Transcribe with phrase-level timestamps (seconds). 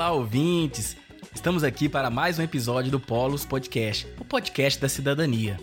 [0.00, 0.96] Olá, ouvintes!
[1.34, 5.60] Estamos aqui para mais um episódio do Polos Podcast, o podcast da cidadania.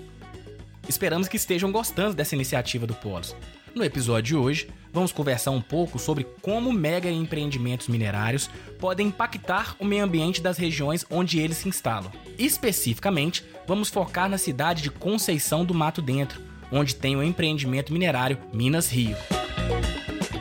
[0.87, 3.35] Esperamos que estejam gostando dessa iniciativa do Polos.
[3.73, 8.47] No episódio de hoje, vamos conversar um pouco sobre como mega empreendimentos minerários
[8.77, 12.11] podem impactar o meio ambiente das regiões onde eles se instalam.
[12.37, 16.39] Especificamente, vamos focar na cidade de Conceição do Mato Dentro,
[16.71, 19.17] onde tem o empreendimento minerário Minas Rio.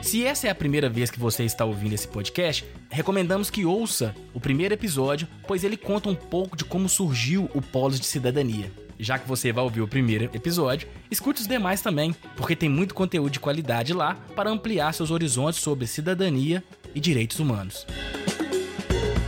[0.06, 4.14] Se essa é a primeira vez que você está ouvindo esse podcast, recomendamos que ouça
[4.32, 8.70] o primeiro episódio, pois ele conta um pouco de como surgiu o Polos de Cidadania.
[9.00, 12.94] Já que você vai ouvir o primeiro episódio, escute os demais também, porque tem muito
[12.94, 16.62] conteúdo de qualidade lá para ampliar seus horizontes sobre cidadania
[16.94, 17.84] e direitos humanos.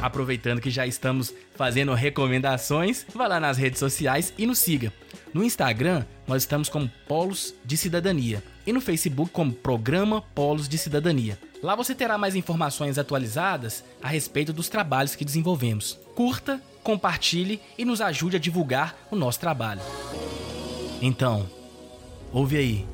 [0.00, 4.92] Aproveitando que já estamos fazendo recomendações, vá lá nas redes sociais e nos siga.
[5.34, 10.76] No Instagram, nós estamos como Polos de Cidadania e no Facebook como Programa Polos de
[10.76, 11.38] Cidadania.
[11.62, 15.98] Lá você terá mais informações atualizadas a respeito dos trabalhos que desenvolvemos.
[16.14, 19.80] Curta, compartilhe e nos ajude a divulgar o nosso trabalho.
[21.00, 21.48] Então,
[22.30, 22.86] ouve aí.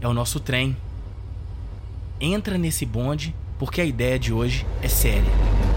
[0.00, 0.74] É o nosso trem.
[2.18, 5.71] Entra nesse bonde porque a ideia de hoje é séria.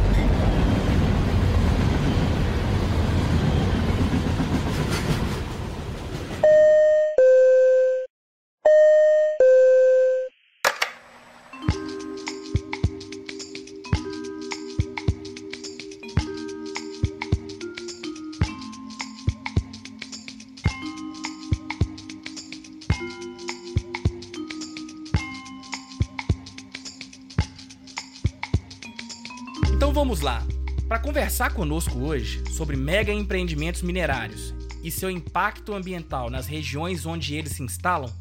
[29.95, 30.43] Vamos lá.
[30.89, 37.33] Para conversar conosco hoje sobre mega empreendimentos minerários e seu impacto ambiental nas regiões onde
[37.33, 38.11] eles se instalam,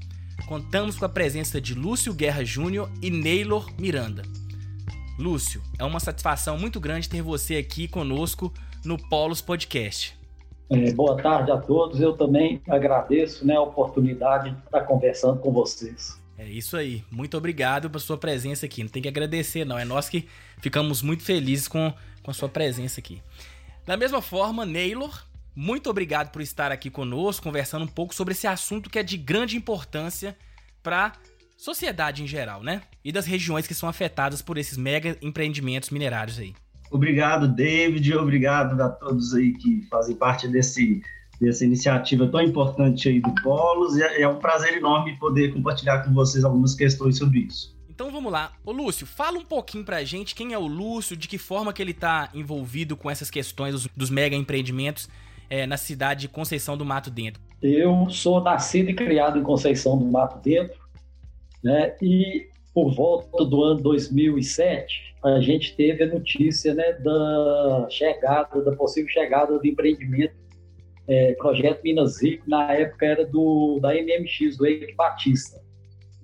[0.46, 4.22] contamos com a presença de Lúcio Guerra Júnior e Neylor Miranda.
[5.18, 8.52] Lúcio, é uma satisfação muito grande ter você aqui conosco
[8.84, 10.16] no Polos Podcast.
[10.70, 12.00] É, boa tarde a todos.
[12.00, 16.22] Eu também agradeço né, a oportunidade de estar conversando com vocês.
[16.44, 17.02] É isso aí.
[17.10, 18.82] Muito obrigado pela sua presença aqui.
[18.82, 19.78] Não tem que agradecer, não.
[19.78, 20.28] É nós que
[20.58, 23.22] ficamos muito felizes com, com a sua presença aqui.
[23.86, 28.46] Da mesma forma, Neylor, muito obrigado por estar aqui conosco, conversando um pouco sobre esse
[28.46, 30.36] assunto que é de grande importância
[30.82, 31.12] para
[31.56, 32.82] sociedade em geral, né?
[33.04, 36.54] E das regiões que são afetadas por esses mega empreendimentos minerários aí.
[36.90, 38.14] Obrigado, David.
[38.14, 41.02] Obrigado a todos aí que fazem parte desse
[41.40, 43.96] dessa iniciativa tão importante aí do Polos.
[43.98, 47.74] É, é um prazer enorme poder compartilhar com vocês algumas questões sobre isso.
[47.88, 48.52] Então vamos lá.
[48.64, 51.80] Ô Lúcio, fala um pouquinho pra gente quem é o Lúcio, de que forma que
[51.80, 55.08] ele tá envolvido com essas questões dos, dos mega empreendimentos
[55.48, 57.40] é, na cidade de Conceição do Mato Dentro.
[57.62, 60.78] Eu sou nascido e criado em Conceição do Mato Dentro,
[61.62, 61.94] né?
[62.02, 68.72] E por volta do ano 2007, a gente teve a notícia né, da chegada, da
[68.72, 70.34] possível chegada do empreendimento
[71.06, 75.60] é, Projeto Minas Rico, na época era do, da MMX, do Eike Batista.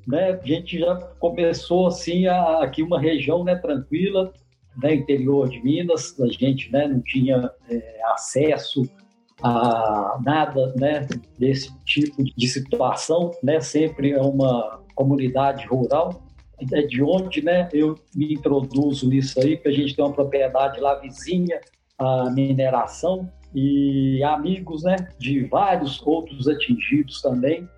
[0.06, 0.38] Né?
[0.42, 4.32] A gente já começou assim a, aqui uma região né, tranquila,
[4.82, 8.88] né, interior de Minas, a gente né, não tinha é, acesso
[9.42, 11.06] a nada né,
[11.38, 16.22] desse tipo de situação, né, sempre é uma comunidade rural,
[16.72, 20.78] é de onde né, eu me introduzo nisso aí, que a gente tem uma propriedade
[20.78, 21.58] lá vizinha
[21.98, 27.68] à mineração, e amigos né, de vários outros atingidos também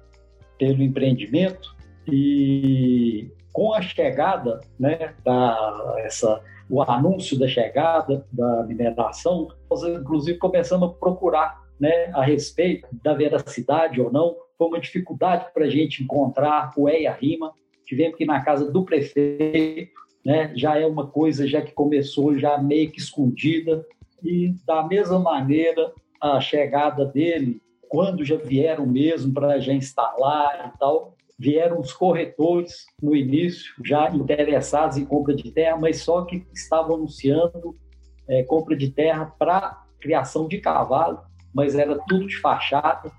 [0.59, 1.75] pelo empreendimento.
[2.07, 10.39] E com a chegada, né, da, essa, o anúncio da chegada da mineração, nós inclusive
[10.39, 14.37] começamos a procurar né, a respeito da veracidade ou não.
[14.57, 17.53] Foi uma dificuldade para a gente encontrar o EIA-RIMA.
[17.85, 19.93] Tivemos que ir na casa do prefeito,
[20.25, 23.85] né, já é uma coisa já que começou já meio que escondida,
[24.23, 30.79] e, da mesma maneira, a chegada dele, quando já vieram mesmo para já instalar e
[30.79, 36.47] tal, vieram os corretores no início, já interessados em compra de terra, mas só que
[36.53, 37.77] estavam anunciando
[38.29, 41.21] é, compra de terra para criação de cavalo,
[41.53, 43.11] mas era tudo de fachada.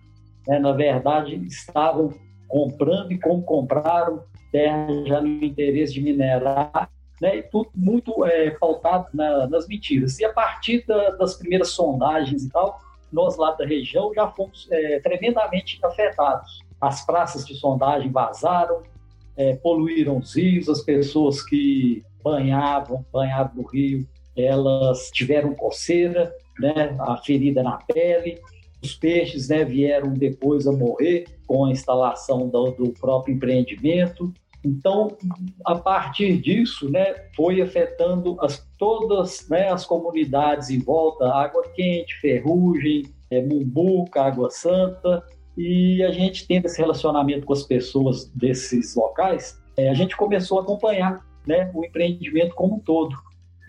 [0.47, 0.59] Né?
[0.59, 2.13] Na verdade, estavam
[2.47, 6.89] comprando e como compraram terra já no interesse de minerar
[7.23, 10.19] né, tudo muito é, pautado na, nas mentiras.
[10.19, 12.81] E a partir da, das primeiras sondagens e tal,
[13.13, 16.59] nós lá da região já fomos é, tremendamente afetados.
[16.81, 18.83] As praças de sondagem vazaram,
[19.37, 24.05] é, poluíram os rios, as pessoas que banhavam, banhavam no rio,
[24.35, 28.37] elas tiveram coceira, né, a ferida na pele,
[28.83, 35.17] os peixes né, vieram depois a morrer com a instalação do, do próprio empreendimento, Então,
[35.65, 42.15] a partir disso, né, foi afetando as, todas né, as comunidades em volta, Água Quente,
[42.21, 45.23] Ferrugem, é, Mumbuca, Água Santa,
[45.57, 50.59] e a gente tendo esse relacionamento com as pessoas desses locais, é, a gente começou
[50.59, 53.15] a acompanhar né, o empreendimento como um todo,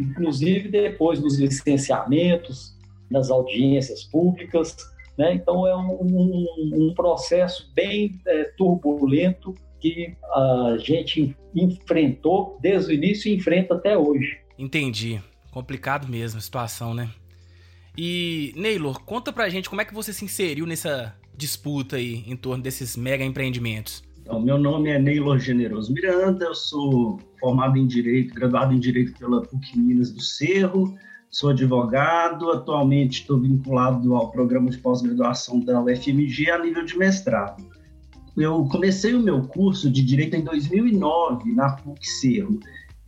[0.00, 2.74] inclusive depois dos licenciamentos,
[3.10, 4.76] nas audiências públicas,
[5.16, 5.34] né?
[5.34, 12.94] Então é um, um, um processo bem é, turbulento que a gente enfrentou desde o
[12.94, 14.38] início e enfrenta até hoje.
[14.58, 15.20] Entendi.
[15.50, 17.10] Complicado mesmo a situação, né?
[17.96, 22.34] E, Neylor, conta pra gente como é que você se inseriu nessa disputa aí em
[22.34, 24.02] torno desses mega empreendimentos.
[24.22, 29.12] Então, meu nome é Neylor Generoso Miranda, eu sou formado em Direito, graduado em Direito
[29.18, 30.96] pela PUC Minas do Cerro,
[31.30, 37.62] sou advogado, atualmente estou vinculado ao programa de pós-graduação da UFMG a nível de mestrado
[38.36, 42.58] eu comecei o meu curso de Direito em 2009 na PUC Cerro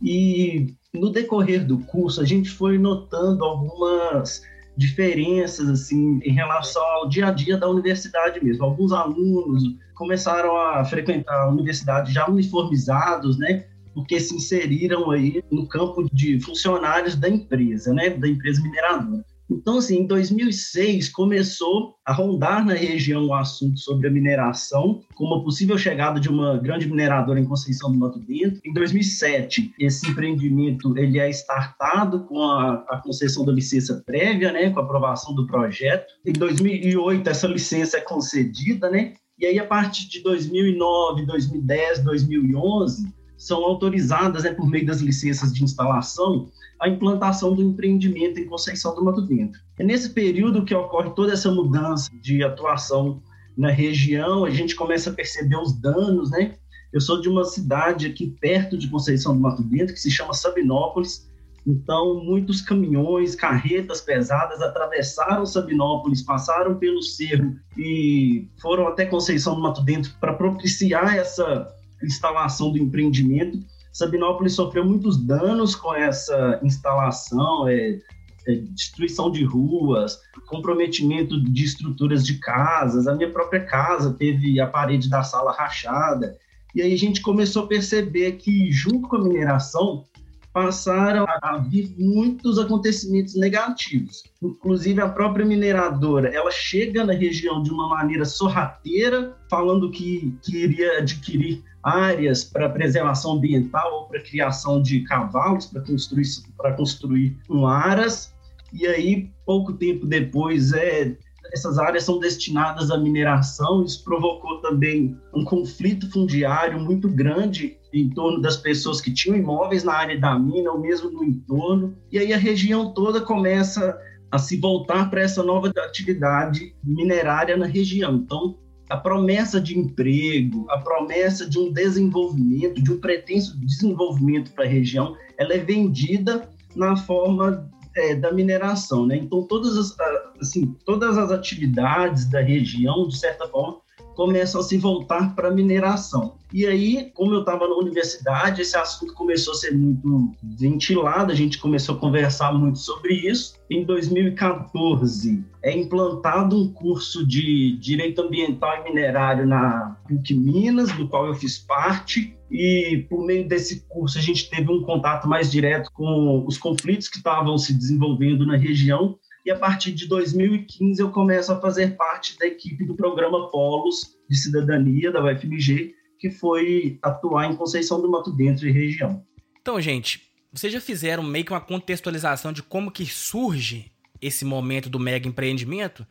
[0.01, 4.41] e no decorrer do curso a gente foi notando algumas
[4.77, 8.63] diferenças assim em relação ao dia a dia da universidade mesmo.
[8.63, 9.63] Alguns alunos
[9.95, 13.65] começaram a frequentar a universidade já uniformizados, né?
[13.93, 18.11] Porque se inseriram aí no campo de funcionários da empresa, né?
[18.11, 19.25] Da empresa mineradora.
[19.49, 25.25] Então, assim, em 2006 começou a rondar na região o assunto sobre a mineração, com
[25.25, 28.59] uma possível chegada de uma grande mineradora em Conceição do Mato Dentro.
[28.65, 34.69] Em 2007, esse empreendimento ele é startado com a, a concessão da licença prévia, né,
[34.69, 36.13] com a aprovação do projeto.
[36.25, 39.13] Em 2008, essa licença é concedida, né?
[39.39, 45.53] E aí, a partir de 2009, 2010, 2011, são autorizadas, né, por meio das licenças
[45.53, 46.49] de instalação,
[46.79, 49.61] a implantação do empreendimento em Conceição do Mato Dentro.
[49.77, 53.21] É nesse período que ocorre toda essa mudança de atuação
[53.55, 56.55] na região, a gente começa a perceber os danos, né?
[56.93, 60.33] Eu sou de uma cidade aqui perto de Conceição do Mato Dentro, que se chama
[60.33, 61.27] Sabinópolis,
[61.67, 69.61] então, muitos caminhões, carretas pesadas atravessaram Sabinópolis, passaram pelo cerro e foram até Conceição do
[69.61, 71.67] Mato Dentro para propiciar essa
[72.03, 73.59] instalação do empreendimento.
[73.91, 77.99] Sabinópolis sofreu muitos danos com essa instalação, é,
[78.47, 83.07] é, destruição de ruas, comprometimento de estruturas de casas.
[83.07, 86.37] A minha própria casa teve a parede da sala rachada.
[86.75, 90.05] E aí a gente começou a perceber que, junto com a mineração,
[90.53, 94.23] passaram a vir muitos acontecimentos negativos.
[94.41, 100.57] Inclusive, a própria mineradora, ela chega na região de uma maneira sorrateira, falando que, que
[100.57, 106.25] iria adquirir áreas para preservação ambiental ou para criação de cavalos para construir
[106.57, 108.33] para construir um aras.
[108.73, 111.15] E aí pouco tempo depois é
[111.53, 113.85] essas áreas são destinadas à mineração.
[113.85, 119.85] Isso provocou também um conflito fundiário muito grande em torno das pessoas que tinham imóveis
[119.85, 121.97] na área da mina ou mesmo no entorno.
[122.11, 123.97] E aí a região toda começa
[124.29, 128.15] a se voltar para essa nova atividade minerária na região.
[128.15, 128.57] Então
[128.89, 134.67] a promessa de emprego, a promessa de um desenvolvimento, de um pretenso desenvolvimento para a
[134.67, 139.17] região, ela é vendida na forma é, da mineração, né?
[139.17, 139.95] Então todas as,
[140.39, 143.77] assim, todas as atividades da região, de certa forma,
[144.17, 146.37] começam a se voltar para a mineração.
[146.51, 151.35] E aí, como eu estava na universidade, esse assunto começou a ser muito ventilado, a
[151.35, 153.53] gente começou a conversar muito sobre isso.
[153.69, 161.07] Em 2014, é implantado um curso de Direito Ambiental e Minerário na PUC Minas, do
[161.07, 165.51] qual eu fiz parte, e por meio desse curso a gente teve um contato mais
[165.51, 169.15] direto com os conflitos que estavam se desenvolvendo na região
[169.47, 174.17] e a partir de 2015 eu começo a fazer parte da equipe do programa Polos
[174.29, 179.25] de Cidadania da UFMG, que foi atuar em Conceição do Mato Dentro e região.
[179.61, 183.89] Então, gente, vocês já fizeram meio que uma contextualização de como que surge
[184.21, 186.05] esse momento do mega empreendimento,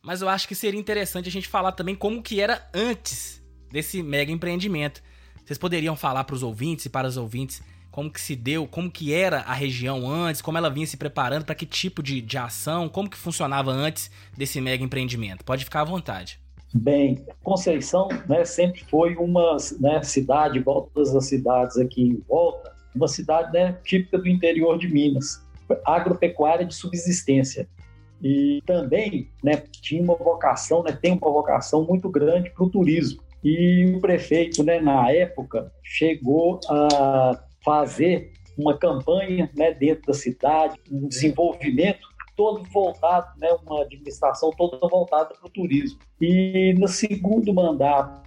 [0.00, 4.00] mas eu acho que seria interessante a gente falar também como que era antes desse
[4.00, 5.02] mega empreendimento.
[5.44, 7.60] Vocês poderiam falar para os ouvintes e para os ouvintes
[7.96, 11.46] como que se deu, como que era a região antes, como ela vinha se preparando
[11.46, 15.42] para que tipo de, de ação, como que funcionava antes desse mega empreendimento.
[15.42, 16.38] Pode ficar à vontade.
[16.74, 22.70] Bem, Conceição né, sempre foi uma né, cidade, igual todas as cidades aqui em volta,
[22.94, 25.42] uma cidade né, típica do interior de Minas,
[25.86, 27.66] agropecuária de subsistência.
[28.22, 33.22] E também né, tinha uma vocação, né, tem uma vocação muito grande para o turismo.
[33.42, 40.78] E o prefeito, né, na época, chegou a fazer uma campanha né, dentro da cidade,
[40.90, 42.06] um desenvolvimento
[42.36, 45.98] todo voltado, né, uma administração toda voltada para o turismo.
[46.20, 48.22] E no segundo mandato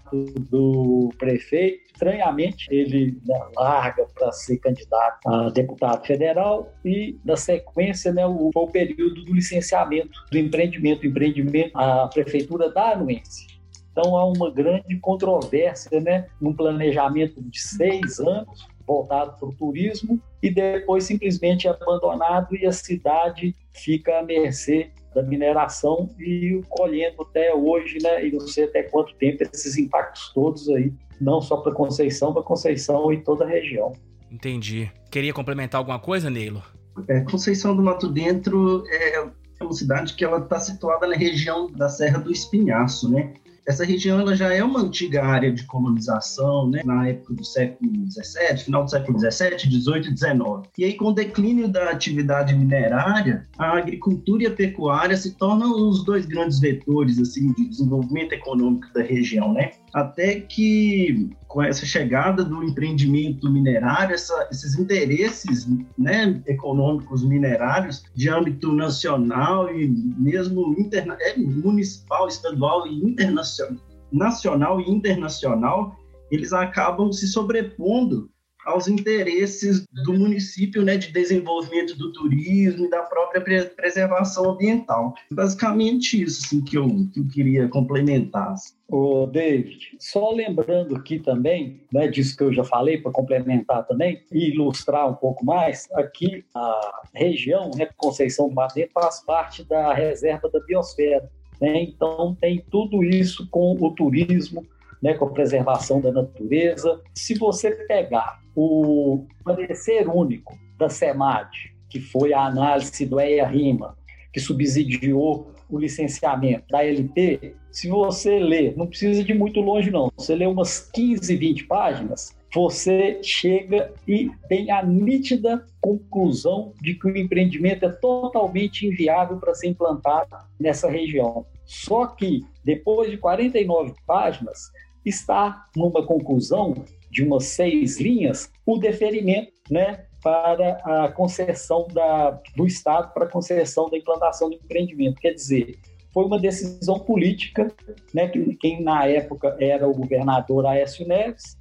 [0.49, 8.11] do prefeito, estranhamente, ele né, larga para ser candidato a deputado federal e, na sequência,
[8.11, 13.47] né, o, o período do licenciamento do empreendimento, empreendimento, a prefeitura da Anuense.
[13.91, 20.19] Então há uma grande controvérsia, né, num planejamento de seis anos voltado para o turismo
[20.41, 27.53] e depois simplesmente abandonado e a cidade fica à mercê da mineração e colhendo até
[27.53, 30.91] hoje, né, e não sei até quanto tempo esses impactos todos aí,
[31.21, 33.91] não só para Conceição, para Conceição e toda a região.
[34.31, 34.91] Entendi.
[35.11, 36.63] Queria complementar alguma coisa, Neilo?
[37.07, 39.29] É, Conceição do Mato Dentro é
[39.61, 43.33] uma cidade que ela está situada na região da Serra do Espinhaço, né?
[43.69, 47.91] Essa região ela já é uma antiga área de colonização, né, na época do século
[48.09, 50.39] XVII, final do século XVII, XVIII e XIX.
[50.75, 55.87] E aí, com o declínio da atividade minerária, a agricultura e a pecuária se tornam
[55.87, 59.53] os dois grandes vetores assim, de desenvolvimento econômico da região.
[59.53, 59.69] Né?
[59.93, 65.67] Até que com essa chegada do empreendimento minerário, essa, esses interesses
[65.97, 73.81] né, econômicos minerários de âmbito nacional e mesmo interna é, municipal, estadual e internacional,
[74.11, 75.95] nacional e internacional,
[76.31, 78.29] eles acabam se sobrepondo
[78.69, 85.13] aos interesses do município né, de desenvolvimento do turismo e da própria preservação ambiental.
[85.31, 88.53] Basicamente isso assim, que, eu, que eu queria complementar.
[88.87, 94.23] O David, só lembrando aqui também, né, disso que eu já falei, para complementar também
[94.31, 99.93] e ilustrar um pouco mais, aqui a região, né, Conceição do Madeira, faz parte da
[99.93, 101.29] reserva da biosfera.
[101.61, 101.83] Né?
[101.83, 104.65] Então tem tudo isso com o turismo,
[105.01, 107.01] né, com a preservação da natureza.
[107.13, 111.49] Se você pegar o parecer único da SEMAD,
[111.89, 113.97] que foi a análise do EIA-RIMA,
[114.33, 120.11] que subsidiou o licenciamento da LP, se você ler, não precisa de muito longe não,
[120.17, 127.07] você lê umas 15, 20 páginas, você chega e tem a nítida conclusão de que
[127.07, 131.45] o empreendimento é totalmente inviável para ser implantado nessa região.
[131.65, 134.69] Só que, depois de 49 páginas,
[135.05, 136.73] está numa conclusão
[137.09, 143.29] de umas seis linhas o deferimento né, para a concessão da, do Estado para a
[143.29, 145.21] concessão da implantação do empreendimento.
[145.21, 145.79] Quer dizer,
[146.13, 147.71] foi uma decisão política,
[148.13, 151.57] né, que, quem na época era o governador Aécio Neves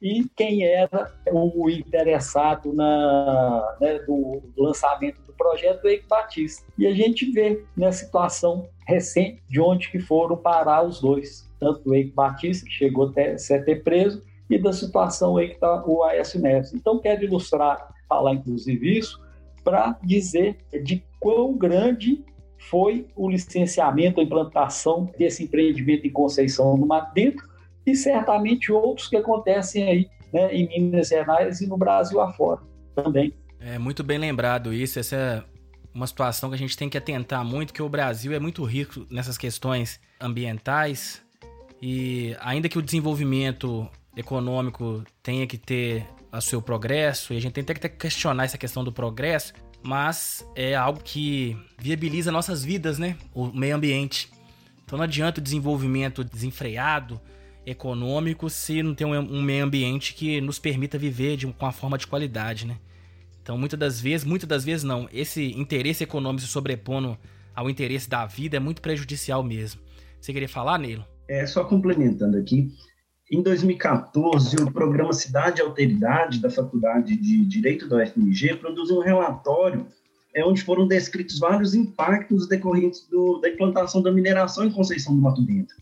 [0.00, 6.66] e quem era o interessado na, né, do lançamento do projeto, Eike Batista.
[6.76, 11.48] E a gente vê na né, situação recente de onde que foram parar os dois,
[11.60, 15.82] tanto o Eike Batista, que chegou até ser preso, e da situação aí que está
[15.86, 16.02] o
[16.40, 16.74] Neves.
[16.74, 19.20] Então, quero ilustrar, falar inclusive isso,
[19.64, 22.24] para dizer de quão grande
[22.58, 27.48] foi o licenciamento, a implantação desse empreendimento em Conceição no Mato Dentro
[27.86, 32.60] e certamente outros que acontecem aí né, em Minas Gerais e no Brasil afora
[32.94, 33.34] também.
[33.58, 34.98] É muito bem lembrado isso.
[34.98, 35.42] Essa é
[35.94, 39.06] uma situação que a gente tem que atentar muito, que o Brasil é muito rico
[39.10, 41.22] nessas questões ambientais
[41.80, 47.52] e ainda que o desenvolvimento econômico tenha que ter o seu progresso, e a gente
[47.52, 49.52] tem que questionar essa questão do progresso,
[49.82, 53.16] mas é algo que viabiliza nossas vidas, né?
[53.34, 54.30] O meio ambiente.
[54.84, 57.20] Então não adianta o desenvolvimento desenfreado,
[57.64, 61.96] econômico, se não tem um, meio ambiente que nos permita viver de, com uma forma
[61.96, 62.76] de qualidade, né?
[63.42, 67.18] Então, muitas das vezes, muitas das vezes não, esse interesse econômico se sobrepondo
[67.54, 69.80] ao interesse da vida é muito prejudicial mesmo.
[70.20, 71.04] Você queria falar, Neilo?
[71.28, 72.72] É, só complementando aqui,
[73.32, 79.02] em 2014, o programa Cidade e Alteridade da Faculdade de Direito da UFMG produziu um
[79.02, 79.86] relatório
[80.34, 85.22] é, onde foram descritos vários impactos decorrentes do, da implantação da mineração em Conceição do
[85.22, 85.74] Mato Dentro.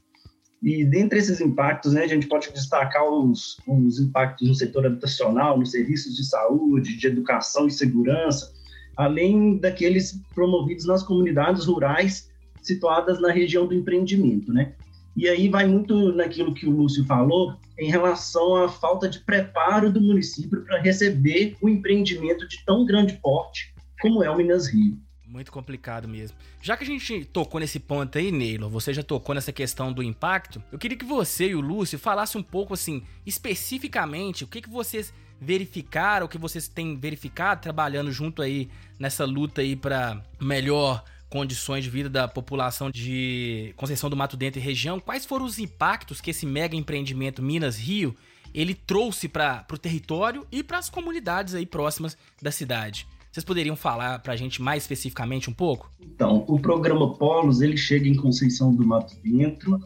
[0.63, 5.59] E dentre esses impactos, né, a gente pode destacar os, os impactos no setor habitacional,
[5.59, 8.53] nos serviços de saúde, de educação e segurança,
[8.97, 12.31] além daqueles promovidos nas comunidades rurais
[12.63, 14.75] situadas na região do empreendimento, né?
[15.17, 19.93] E aí vai muito naquilo que o Lúcio falou em relação à falta de preparo
[19.93, 24.99] do município para receber o empreendimento de tão grande porte como é o Minas Rio.
[25.27, 26.37] Muito complicado mesmo.
[26.61, 30.03] Já que a gente tocou nesse ponto aí, Neilo, você já tocou nessa questão do
[30.03, 34.61] impacto, eu queria que você e o Lúcio falassem um pouco, assim, especificamente, o que,
[34.61, 40.21] que vocês verificaram, o que vocês têm verificado trabalhando junto aí nessa luta aí para
[40.41, 45.47] melhor condições de vida da população de Conceição do Mato Dentro e região, quais foram
[45.47, 48.15] os impactos que esse mega empreendimento Minas Rio
[48.53, 53.07] ele trouxe para o território e para as comunidades aí próximas da cidade?
[53.31, 55.89] Vocês poderiam falar para a gente mais especificamente um pouco?
[56.01, 59.81] Então, o programa Polos ele chega em Conceição do Mato Dentro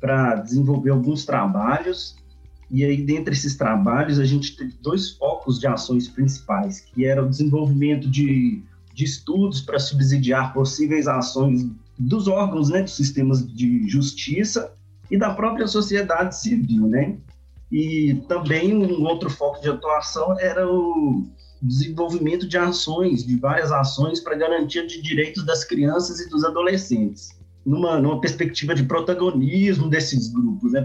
[0.00, 2.18] para desenvolver alguns trabalhos
[2.70, 7.24] e aí, dentre esses trabalhos, a gente teve dois focos de ações principais, que era
[7.24, 8.62] o desenvolvimento de,
[8.98, 11.64] de estudos para subsidiar possíveis ações
[11.96, 14.74] dos órgãos, né, dos sistemas de justiça
[15.08, 17.16] e da própria sociedade civil, né?
[17.70, 21.24] E também um outro foco de atuação era o
[21.62, 27.38] desenvolvimento de ações, de várias ações para garantia de direitos das crianças e dos adolescentes
[27.64, 30.84] numa, numa perspectiva de protagonismo desses grupos, né?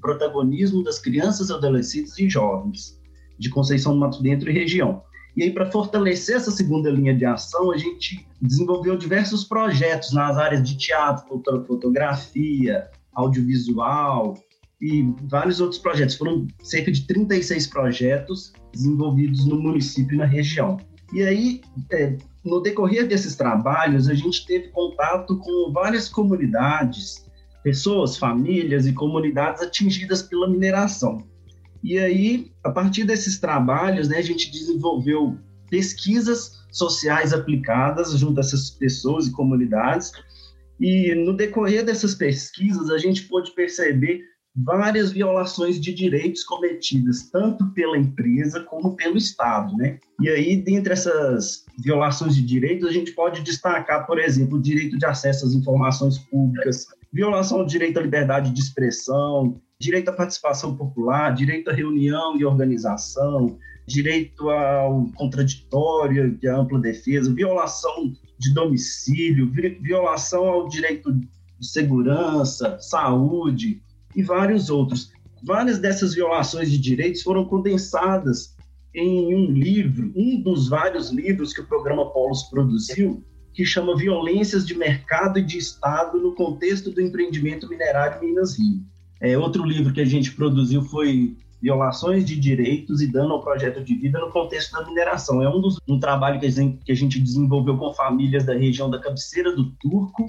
[0.00, 2.98] protagonismo das crianças, adolescentes e jovens
[3.38, 5.02] de Conceição do Mato Dentro e região.
[5.36, 10.36] E aí, para fortalecer essa segunda linha de ação, a gente desenvolveu diversos projetos nas
[10.36, 14.38] áreas de teatro, fotografia, audiovisual
[14.80, 16.14] e vários outros projetos.
[16.14, 20.78] Foram cerca de 36 projetos desenvolvidos no município e na região.
[21.12, 21.60] E aí,
[21.90, 27.24] é, no decorrer desses trabalhos, a gente teve contato com várias comunidades,
[27.62, 31.18] pessoas, famílias e comunidades atingidas pela mineração.
[31.84, 35.38] E aí, a partir desses trabalhos, né, a gente desenvolveu
[35.68, 40.10] pesquisas sociais aplicadas junto a essas pessoas e comunidades.
[40.80, 44.22] E no decorrer dessas pesquisas, a gente pôde perceber
[44.56, 49.98] várias violações de direitos cometidas tanto pela empresa como pelo Estado, né?
[50.20, 54.96] E aí, dentre essas violações de direitos, a gente pode destacar, por exemplo, o direito
[54.96, 60.76] de acesso às informações públicas, violação do direito à liberdade de expressão, direito à participação
[60.76, 68.52] popular, direito à reunião e organização, direito ao contraditório e à ampla defesa, violação de
[68.54, 69.50] domicílio,
[69.80, 71.28] violação ao direito de
[71.60, 73.82] segurança, saúde,
[74.14, 75.12] e vários outros.
[75.42, 78.54] Várias dessas violações de direitos foram condensadas
[78.94, 84.66] em um livro, um dos vários livros que o programa Polos produziu, que chama Violências
[84.66, 88.82] de Mercado e de Estado no Contexto do Empreendimento Minerário Minas Rio.
[89.24, 93.82] É, outro livro que a gente produziu foi Violações de Direitos e Dano ao Projeto
[93.82, 95.42] de Vida no Contexto da Mineração.
[95.42, 98.54] É um, dos, um trabalho que a, gente, que a gente desenvolveu com famílias da
[98.54, 100.26] região da cabeceira do Turco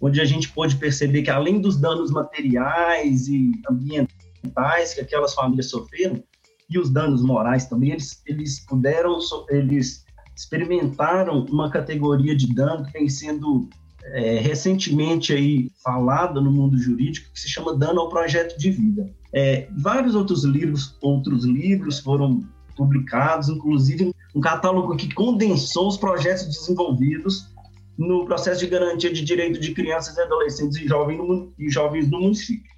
[0.00, 5.70] onde a gente pôde perceber que além dos danos materiais e ambientais que aquelas famílias
[5.70, 6.22] sofreram,
[6.70, 10.04] e os danos morais também, eles, eles puderam, eles
[10.36, 13.68] experimentaram uma categoria de dano que vem sendo
[14.12, 19.10] é, recentemente aí falada no mundo jurídico, que se chama dano ao projeto de vida.
[19.32, 22.42] É, vários outros livros, outros livros foram
[22.76, 27.48] publicados, inclusive um catálogo que condensou os projetos desenvolvidos
[27.98, 32.08] no processo de garantia de direito de crianças e adolescentes e jovens no, e jovens
[32.08, 32.70] no município.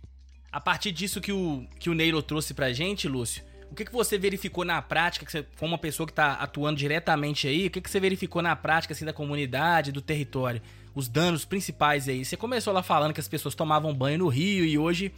[0.51, 3.93] A partir disso que o, que o Neiro trouxe pra gente, Lúcio, o que, que
[3.93, 7.71] você verificou na prática, que você foi uma pessoa que está atuando diretamente aí, o
[7.71, 10.61] que, que você verificou na prática assim, da comunidade, do território?
[10.95, 12.25] Os danos principais aí.
[12.25, 15.15] Você começou lá falando que as pessoas tomavam banho no rio e hoje,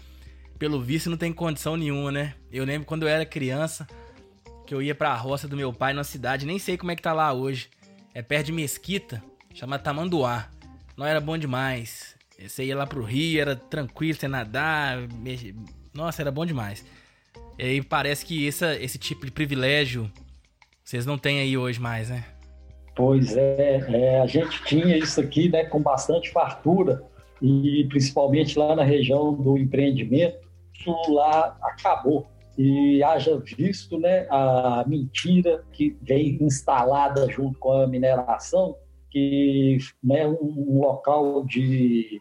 [0.58, 2.34] pelo visto, não tem condição nenhuma, né?
[2.52, 3.88] Eu lembro quando eu era criança,
[4.66, 7.02] que eu ia pra roça do meu pai na cidade, nem sei como é que
[7.02, 7.70] tá lá hoje.
[8.14, 9.22] É perto de Mesquita
[9.54, 10.48] chama Tamanduá.
[10.96, 12.16] Não era bom demais.
[12.38, 14.98] Você ia lá pro rio, era tranquilo, você nadar.
[15.94, 16.84] Nossa, era bom demais.
[17.58, 20.10] E aí parece que essa, esse tipo de privilégio
[20.84, 22.24] vocês não têm aí hoje mais, né?
[22.94, 27.02] Pois é, é, a gente tinha isso aqui né, com bastante fartura
[27.40, 30.36] e principalmente lá na região do empreendimento,
[30.74, 32.26] isso lá acabou.
[32.58, 38.76] E haja visto né, a mentira que vem instalada junto com a mineração,
[39.10, 42.20] que né, um, local de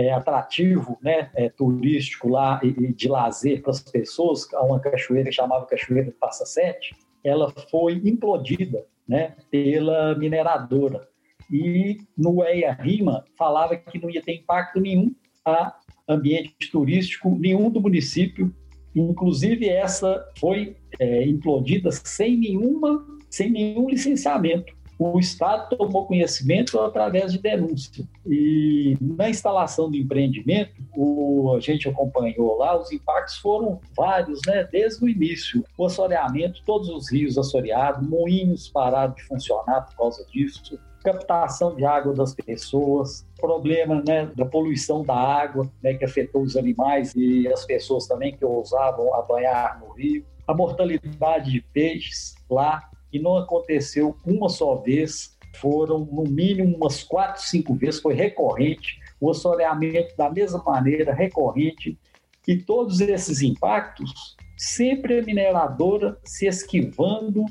[0.00, 5.34] é, atrativo né, é, turístico lá e, de lazer para as pessoas, uma cachoeira que
[5.34, 11.06] chamava Cachoeira Passa Sete, ela foi implodida né, pela mineradora.
[11.50, 15.12] E no EIA Rima falava que não ia ter impacto nenhum
[15.44, 15.76] a
[16.08, 18.54] ambiente turístico nenhum do município.
[18.94, 27.32] Inclusive essa foi é, implodida sem nenhuma, sem nenhum licenciamento o Estado tomou conhecimento através
[27.32, 28.04] de denúncia.
[28.26, 34.68] E na instalação do empreendimento, o, a gente acompanhou lá, os impactos foram vários, né?
[34.70, 35.64] Desde o início.
[35.78, 41.84] O assoreamento, todos os rios assoreados, moinhos pararam de funcionar por causa disso, captação de
[41.86, 47.48] água das pessoas, problema né, da poluição da água, né, que afetou os animais e
[47.48, 53.18] as pessoas também que ousavam a banhar no rio, a mortalidade de peixes lá, e
[53.18, 59.30] não aconteceu uma só vez, foram no mínimo umas quatro, cinco vezes, foi recorrente, o
[59.30, 61.98] assoreamento da mesma maneira, recorrente,
[62.46, 67.44] e todos esses impactos, sempre a mineradora se esquivando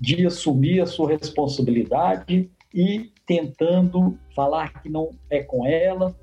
[0.00, 6.14] de assumir a sua responsabilidade e tentando falar que não é com ela,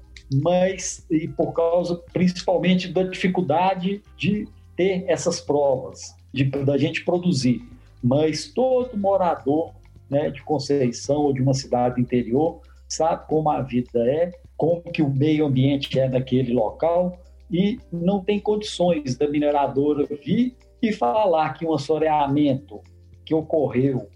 [0.42, 7.62] mas e por causa principalmente da dificuldade de ter essas provas, de, da gente produzir.
[8.04, 9.74] Mas todo morador
[10.10, 15.02] né, de Conceição ou de uma cidade interior sabe como a vida é, como que
[15.02, 17.18] o meio ambiente é naquele local
[17.50, 22.82] e não tem condições da mineradora vir e falar que um assoreamento
[23.26, 24.10] que ocorreu,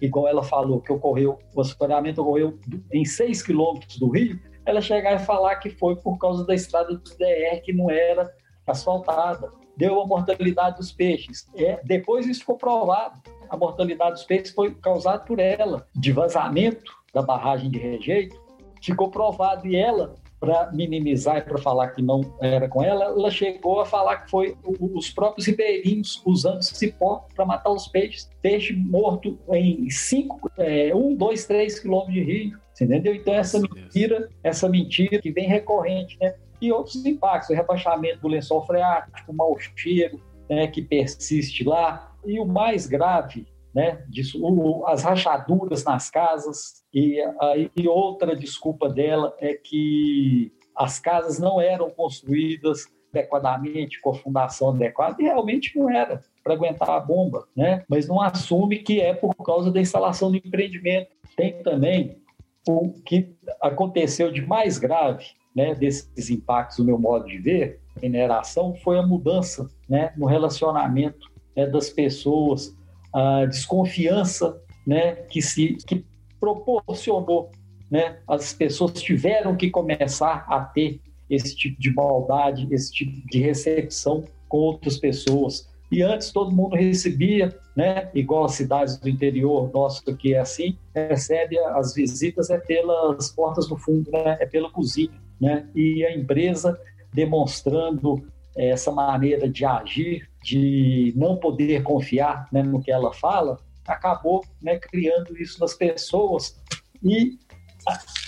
[0.00, 2.58] igual ela falou, que ocorreu, o assoreamento ocorreu
[2.92, 6.94] em 6 quilômetros do rio, ela chegar e falar que foi por causa da estrada
[6.94, 8.30] do DR que não era
[8.66, 9.50] asfaltada.
[9.76, 11.48] Deu a mortalidade dos peixes.
[11.54, 13.20] É, depois isso ficou provado.
[13.48, 18.40] A mortalidade dos peixes foi causada por ela, de vazamento da barragem de rejeito.
[18.82, 23.30] Ficou provado e ela para minimizar e para falar que não era com ela, ela
[23.30, 28.28] chegou a falar que foi os próprios ribeirinhos usando cipó para matar os peixes.
[28.42, 30.50] Peixe morto em 5,
[30.96, 32.58] 1, 2, 3 quilômetros de rio.
[32.80, 33.14] Entendeu?
[33.14, 36.34] Então, essa mentira, essa mentira que vem recorrente, né?
[36.62, 42.14] E outros impactos, o rebaixamento do lençol freático, o mau cheiro né, que persiste lá.
[42.24, 48.36] E o mais grave né, disso, o, as rachaduras nas casas, e, a, e outra
[48.36, 55.24] desculpa dela é que as casas não eram construídas adequadamente, com a fundação adequada, e
[55.24, 57.84] realmente não era para aguentar a bomba, né?
[57.88, 61.10] mas não assume que é por causa da instalação do empreendimento.
[61.36, 62.22] Tem também
[62.66, 68.74] o que aconteceu de mais grave né, desses impactos, no meu modo de ver, mineração,
[68.76, 72.74] foi a mudança né, no relacionamento né, das pessoas
[73.12, 76.04] a desconfiança né, que se que
[76.40, 77.50] proporcionou,
[77.90, 83.38] né, as pessoas tiveram que começar a ter esse tipo de maldade, esse tipo de
[83.38, 85.70] recepção com outras pessoas.
[85.90, 90.76] E antes todo mundo recebia, né, igual as cidades do interior nosso que é assim,
[90.94, 95.10] recebe as visitas é pelas portas do fundo, né, é pela cozinha,
[95.42, 96.80] né, e a empresa
[97.12, 98.24] demonstrando
[98.56, 104.78] essa maneira de agir, de não poder confiar né, no que ela fala, acabou né,
[104.78, 106.62] criando isso nas pessoas
[107.02, 107.38] e,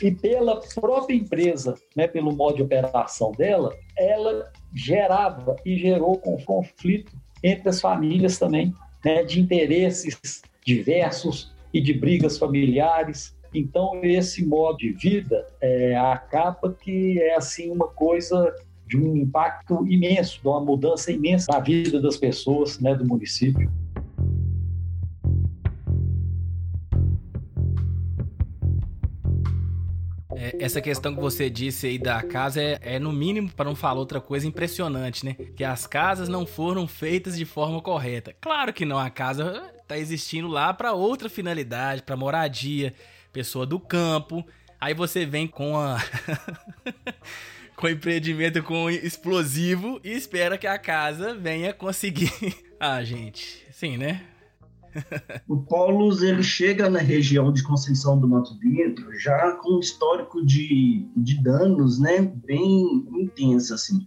[0.03, 6.37] e pela própria empresa, né, pelo modo de operação dela, ela gerava e gerou com
[6.43, 7.13] conflito
[7.45, 8.75] entre as famílias também,
[9.05, 13.37] né, de interesses diversos e de brigas familiares.
[13.55, 18.53] Então esse modo de vida é, acaba que é assim uma coisa
[18.87, 23.71] de um impacto imenso, de uma mudança imensa na vida das pessoas né, do município.
[30.37, 33.77] É, essa questão que você disse aí da casa é, é no mínimo, para não
[33.77, 35.35] falar outra coisa, impressionante, né?
[35.57, 38.35] Que as casas não foram feitas de forma correta.
[38.41, 42.93] Claro que não, a casa está existindo lá para outra finalidade, para moradia,
[43.35, 44.47] pessoa do campo.
[44.81, 45.99] Aí você vem com a
[47.75, 52.33] com empreendimento com explosivo e espera que a casa venha conseguir.
[52.79, 54.23] ah, gente, sim, né?
[55.49, 60.47] o Polos ele chega na região de Conceição do Mato Dentro já com um histórico
[60.47, 64.07] de, de danos, né, bem intenso assim.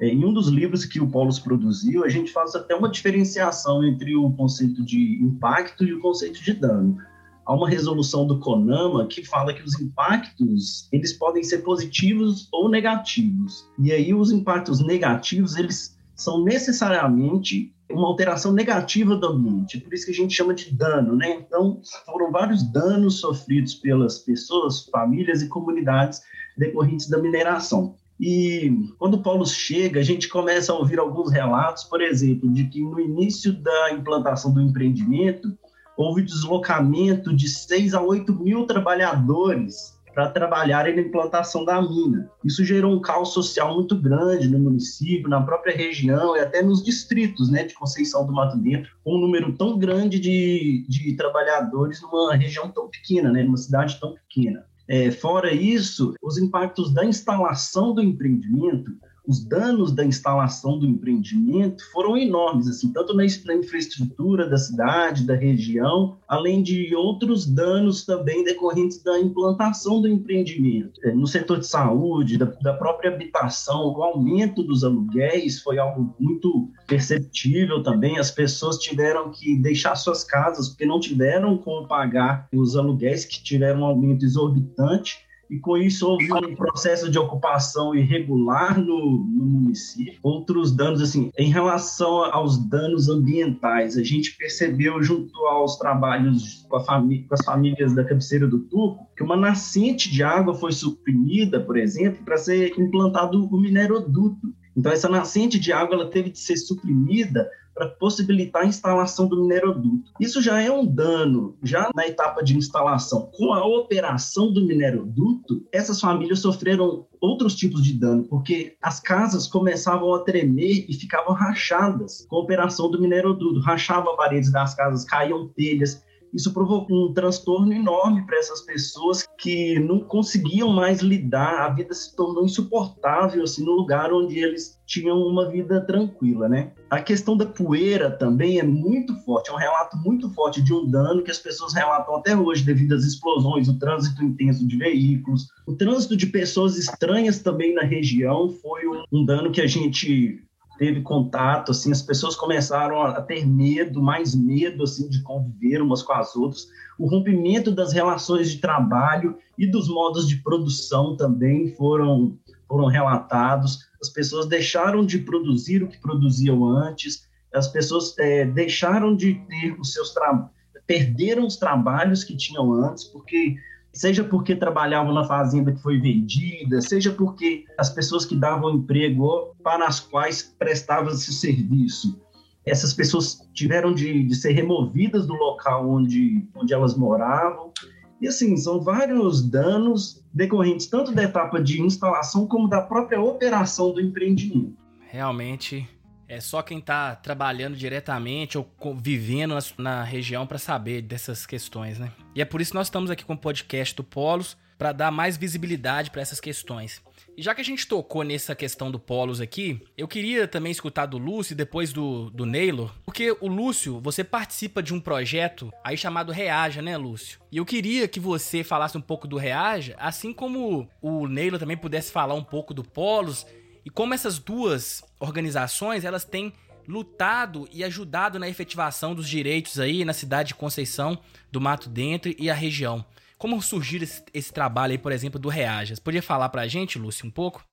[0.00, 3.84] É, em um dos livros que o Polos produziu, a gente faz até uma diferenciação
[3.84, 6.98] entre o conceito de impacto e o conceito de dano
[7.44, 12.68] há uma resolução do CONAMA que fala que os impactos eles podem ser positivos ou
[12.68, 13.66] negativos.
[13.78, 20.06] E aí os impactos negativos eles são necessariamente uma alteração negativa do ambiente, por isso
[20.06, 21.34] que a gente chama de dano, né?
[21.46, 26.22] Então, foram vários danos sofridos pelas pessoas, famílias e comunidades
[26.56, 27.94] decorrentes da mineração.
[28.18, 32.64] E quando o Paulo chega, a gente começa a ouvir alguns relatos, por exemplo, de
[32.68, 35.56] que no início da implantação do empreendimento,
[35.96, 42.30] houve deslocamento de 6 a 8 mil trabalhadores para trabalharem na implantação da mina.
[42.44, 46.82] Isso gerou um caos social muito grande no município, na própria região e até nos
[46.82, 52.00] distritos né, de Conceição do Mato Dentro, com um número tão grande de, de trabalhadores
[52.00, 54.64] numa região tão pequena, né, numa cidade tão pequena.
[54.86, 58.92] É, fora isso, os impactos da instalação do empreendimento
[59.26, 65.34] os danos da instalação do empreendimento foram enormes, assim, tanto na infraestrutura da cidade, da
[65.34, 71.00] região, além de outros danos também decorrentes da implantação do empreendimento.
[71.02, 76.14] É, no setor de saúde, da, da própria habitação, o aumento dos aluguéis foi algo
[76.20, 78.18] muito perceptível também.
[78.18, 83.42] As pessoas tiveram que deixar suas casas porque não tiveram como pagar os aluguéis que
[83.42, 89.44] tiveram um aumento exorbitante e com isso houve um processo de ocupação irregular no, no,
[89.44, 90.18] município.
[90.22, 96.78] Outros danos, assim, em relação aos danos ambientais, a gente percebeu junto aos trabalhos com,
[96.78, 101.76] com as famílias da cabeceira do Turco que uma nascente de água foi suprimida, por
[101.76, 104.54] exemplo, para ser implantado o mineroduto.
[104.76, 109.40] Então, essa nascente de água ela teve de ser suprimida para possibilitar a instalação do
[109.40, 110.12] mineroduto.
[110.20, 113.30] Isso já é um dano, já na etapa de instalação.
[113.34, 119.46] Com a operação do mineroduto, essas famílias sofreram outros tipos de dano, porque as casas
[119.46, 123.60] começavam a tremer e ficavam rachadas com a operação do mineroduto.
[123.60, 126.02] Rachava paredes das casas, caíam telhas,
[126.34, 131.94] isso provocou um transtorno enorme para essas pessoas que não conseguiam mais lidar, a vida
[131.94, 136.72] se tornou insuportável assim no lugar onde eles tinham uma vida tranquila, né?
[136.90, 140.90] A questão da poeira também é muito forte, é um relato muito forte de um
[140.90, 145.48] dano que as pessoas relatam até hoje devido às explosões, o trânsito intenso de veículos,
[145.66, 150.42] o trânsito de pessoas estranhas também na região foi um, um dano que a gente
[150.78, 156.02] teve contato, assim, as pessoas começaram a ter medo, mais medo, assim, de conviver umas
[156.02, 156.68] com as outras.
[156.98, 162.36] O rompimento das relações de trabalho e dos modos de produção também foram,
[162.68, 163.88] foram relatados.
[164.00, 169.78] As pessoas deixaram de produzir o que produziam antes, as pessoas é, deixaram de ter
[169.78, 170.50] os seus trabalhos,
[170.86, 173.56] perderam os trabalhos que tinham antes, porque
[173.94, 179.54] seja porque trabalhavam na fazenda que foi vendida, seja porque as pessoas que davam emprego
[179.62, 182.20] para as quais prestavam esse serviço,
[182.66, 187.72] essas pessoas tiveram de, de ser removidas do local onde, onde elas moravam.
[188.20, 193.92] E assim, são vários danos decorrentes tanto da etapa de instalação como da própria operação
[193.92, 194.76] do empreendimento.
[195.10, 195.86] Realmente
[196.34, 202.10] é só quem está trabalhando diretamente ou vivendo na, região para saber dessas questões, né?
[202.34, 205.12] E é por isso que nós estamos aqui com o podcast do Polos para dar
[205.12, 207.00] mais visibilidade para essas questões.
[207.36, 211.06] E já que a gente tocou nessa questão do Polos aqui, eu queria também escutar
[211.06, 215.72] do Lúcio e depois do, do Neylor, porque o Lúcio, você participa de um projeto
[215.84, 217.38] aí chamado Reaja, né, Lúcio?
[217.50, 221.76] E eu queria que você falasse um pouco do Reaja, assim como o Neylor também
[221.76, 223.46] pudesse falar um pouco do Polos
[223.84, 226.52] e como essas duas organizações, elas têm
[226.86, 231.18] lutado e ajudado na efetivação dos direitos aí na cidade de Conceição,
[231.50, 233.04] do Mato Dentro e a região.
[233.38, 235.98] Como surgiu esse, esse trabalho aí, por exemplo, do Reajas?
[235.98, 237.64] Podia falar para a gente, Lúcio, um pouco?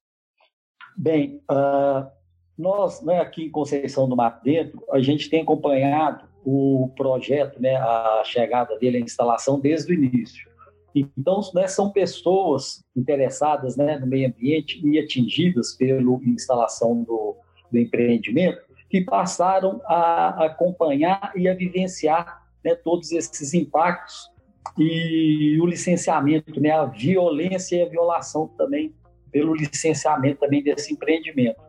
[0.97, 2.09] Bem, uh,
[2.57, 7.75] nós né, aqui em Conceição do Mato Dentro, a gente tem acompanhado o projeto, né,
[7.75, 10.50] a chegada dele, a instalação desde o início.
[10.93, 17.35] Então, né, são pessoas interessadas né, no meio ambiente e atingidas pela instalação do,
[17.71, 24.29] do empreendimento que passaram a acompanhar e a vivenciar né, todos esses impactos
[24.77, 28.93] e o licenciamento, né, a violência e a violação também
[29.31, 31.61] pelo licenciamento também desse empreendimento.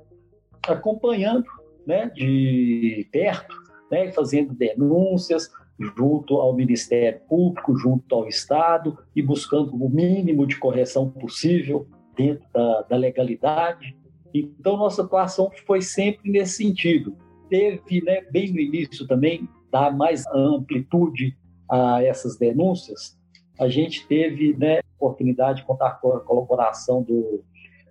[0.67, 1.47] Acompanhando
[1.87, 3.55] né, de perto,
[3.91, 5.49] né, fazendo denúncias,
[5.97, 12.47] junto ao Ministério Público, junto ao Estado e buscando o mínimo de correção possível dentro
[12.53, 13.97] da, da legalidade.
[14.33, 17.17] Então, nossa atuação foi sempre nesse sentido.
[17.49, 21.37] Teve, né, bem no início também, dar mais amplitude
[21.69, 23.19] a essas denúncias,
[23.59, 27.43] a gente teve né, oportunidade de contar com a colaboração do,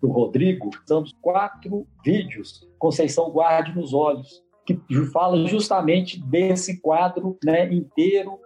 [0.02, 0.70] do Rodrigo.
[0.70, 4.44] Estamos quatro vídeos, Conceição Guarde nos Olhos,
[4.76, 8.40] que fala justamente desse quadro né, inteiro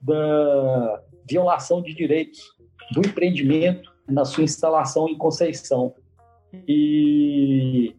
[0.00, 2.56] da violação de direitos
[2.92, 5.94] do empreendimento na sua instalação em Conceição.
[6.66, 7.94] E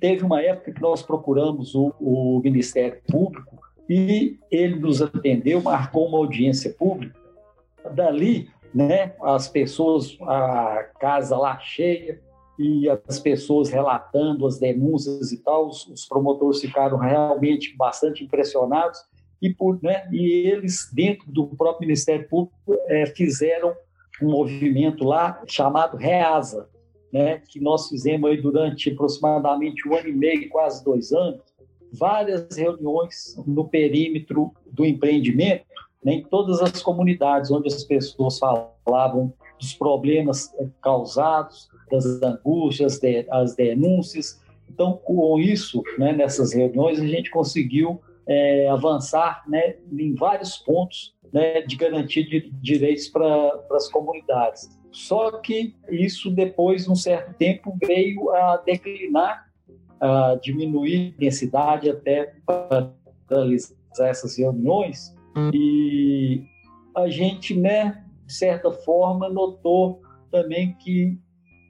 [0.00, 6.06] teve uma época que nós procuramos o, o Ministério Público e ele nos atendeu, marcou
[6.06, 7.18] uma audiência pública.
[7.94, 12.20] Dali, né, as pessoas, a casa lá cheia,
[12.58, 18.98] e as pessoas relatando as denúncias e tal, os, os promotores ficaram realmente bastante impressionados.
[19.40, 22.56] E, por, né, e eles, dentro do próprio Ministério Público,
[22.88, 23.72] é, fizeram
[24.20, 26.68] um movimento lá chamado REASA,
[27.12, 31.40] né, que nós fizemos aí durante aproximadamente um ano e meio, quase dois anos,
[31.92, 35.64] várias reuniões no perímetro do empreendimento,
[36.04, 42.98] né, em todas as comunidades onde as pessoas falavam dos problemas é, causados, das angústias,
[42.98, 44.40] de, as denúncias.
[44.68, 51.14] Então, com isso, né, nessas reuniões, a gente conseguiu é, avançar né, em vários pontos
[51.32, 54.78] né, de garantia de direitos para as comunidades.
[54.90, 59.48] Só que isso depois, um certo tempo, veio a declinar,
[60.00, 62.92] a diminuir a densidade até para
[63.30, 65.14] realizar essas reuniões.
[65.52, 66.42] E
[66.94, 71.18] a gente, né, de certa forma, notou também que,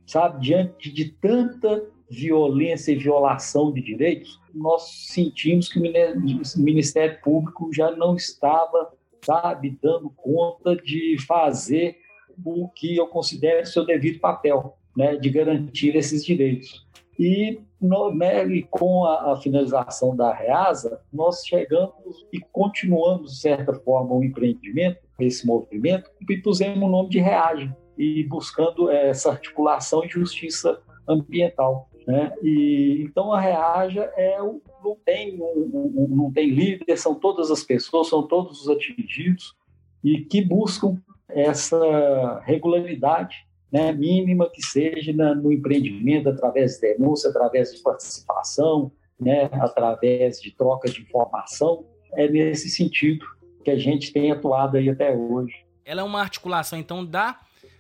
[0.09, 7.71] sabe, diante de tanta violência e violação de direitos, nós sentimos que o Ministério Público
[7.73, 8.90] já não estava,
[9.23, 11.99] sabe, dando conta de fazer
[12.42, 16.87] o que eu considero seu devido papel, né, de garantir esses direitos.
[17.18, 23.40] E, no, né, e com a, a, finalização da Reasa, nós chegamos e continuamos, de
[23.40, 29.30] certa forma, o empreendimento, esse movimento, e pusemos o nome de Reage, e buscando essa
[29.30, 31.90] articulação e justiça ambiental.
[32.06, 32.32] Né?
[32.42, 38.08] E, então, a Reaja é, não, tem um, não tem líder, são todas as pessoas,
[38.08, 39.54] são todos os atingidos,
[40.02, 40.96] e que buscam
[41.28, 48.90] essa regularidade né, mínima que seja na, no empreendimento, através de denúncia, através de participação,
[49.20, 51.84] né, através de troca de informação.
[52.14, 53.26] É nesse sentido
[53.62, 55.66] que a gente tem atuado aí até hoje.
[55.84, 57.38] Ela é uma articulação, então, da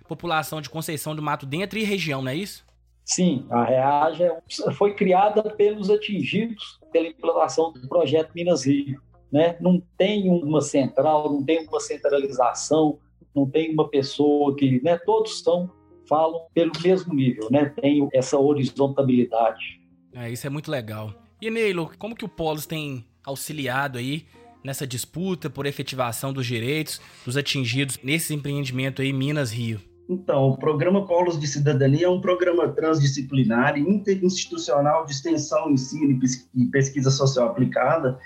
[0.08, 2.66] população de Conceição do Mato Dentro e região, não é isso?
[3.04, 9.00] Sim, a REAGE é foi criada pelos atingidos pela implantação do projeto Minas Rio.
[9.32, 9.56] Né?
[9.60, 12.98] Não tem uma central, não tem uma centralização,
[13.34, 15.70] não tem uma pessoa que, né, todos são
[16.08, 17.66] falam pelo mesmo nível, né?
[17.80, 19.80] Tem essa horizontabilidade.
[20.14, 21.12] É, isso é muito legal.
[21.40, 24.26] E Neilo, como que o Polos tem auxiliado aí
[24.64, 29.80] nessa disputa por efetivação dos direitos dos atingidos nesse empreendimento aí Minas Rio?
[30.08, 36.18] Então, o programa Polos de Cidadania é um programa transdisciplinar e interinstitucional de extensão, ensino
[36.54, 38.18] e pesquisa social aplicada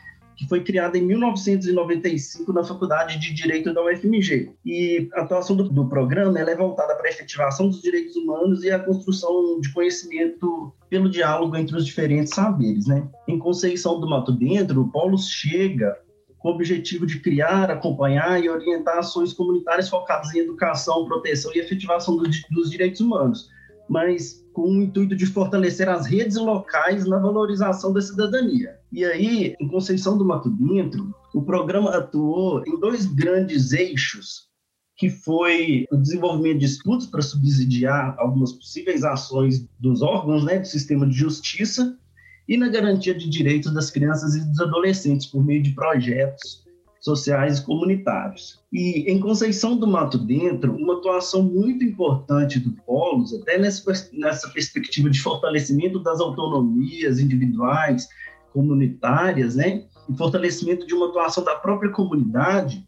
[0.42, 4.50] que foi criada em 1995 na Faculdade de Direito da UFMG.
[4.64, 8.70] E a atuação do, do programa é voltada para a efetivação dos direitos humanos e
[8.70, 12.86] a construção de conhecimento pelo diálogo entre os diferentes saberes.
[12.86, 13.06] Né?
[13.28, 15.96] Em Conceição do Mato Dentro, o Paulo chega
[16.42, 21.60] com o objetivo de criar, acompanhar e orientar ações comunitárias focadas em educação, proteção e
[21.60, 23.48] efetivação do, dos direitos humanos,
[23.88, 28.76] mas com o intuito de fortalecer as redes locais na valorização da cidadania.
[28.90, 34.48] E aí, em Conceição do Mato Dentro, o programa atuou em dois grandes eixos,
[34.96, 40.66] que foi o desenvolvimento de estudos para subsidiar algumas possíveis ações dos órgãos né, do
[40.66, 41.96] sistema de justiça
[42.48, 46.62] e na garantia de direitos das crianças e dos adolescentes por meio de projetos
[47.02, 48.60] sociais e comunitários.
[48.72, 55.10] E em Conceição do Mato Dentro, uma atuação muito importante do Polos, até nessa, perspectiva
[55.10, 58.08] de fortalecimento das autonomias individuais,
[58.52, 59.84] comunitárias, né?
[60.08, 62.86] E fortalecimento de uma atuação da própria comunidade.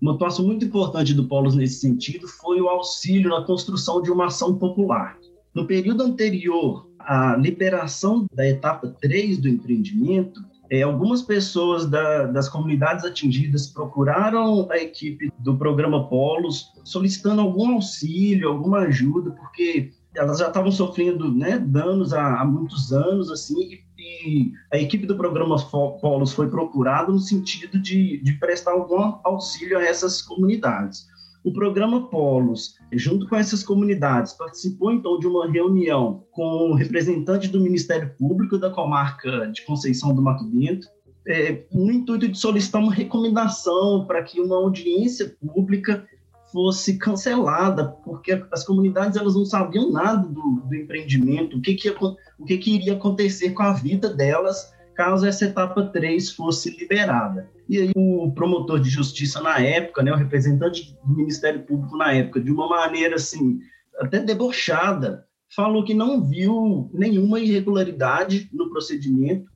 [0.00, 4.26] Uma atuação muito importante do Polos nesse sentido foi o auxílio na construção de uma
[4.26, 5.16] ação popular.
[5.54, 12.48] No período anterior à liberação da etapa 3 do empreendimento, é, algumas pessoas da, das
[12.48, 20.38] comunidades atingidas procuraram a equipe do programa Polos solicitando algum auxílio, alguma ajuda, porque elas
[20.38, 25.16] já estavam sofrendo né, danos há, há, muitos anos, assim, e, e, a equipe do
[25.16, 25.56] programa
[26.00, 31.06] Polos foi procurada no sentido de, de prestar algum auxílio a essas comunidades.
[31.44, 37.60] O programa Polos, junto com essas comunidades, participou então de uma reunião com representantes do
[37.60, 40.88] Ministério Público da comarca de Conceição do Mato Dentro,
[41.28, 46.06] é, no intuito de solicitar uma recomendação para que uma audiência pública
[46.50, 51.90] fosse cancelada, porque as comunidades elas não sabiam nada do, do empreendimento, o que, que,
[51.90, 57.50] o que, que iria acontecer com a vida delas caso essa etapa 3 fosse liberada.
[57.68, 62.12] E aí o promotor de justiça na época, né, o representante do Ministério Público na
[62.12, 63.60] época, de uma maneira assim,
[63.98, 69.50] até debochada, falou que não viu nenhuma irregularidade no procedimento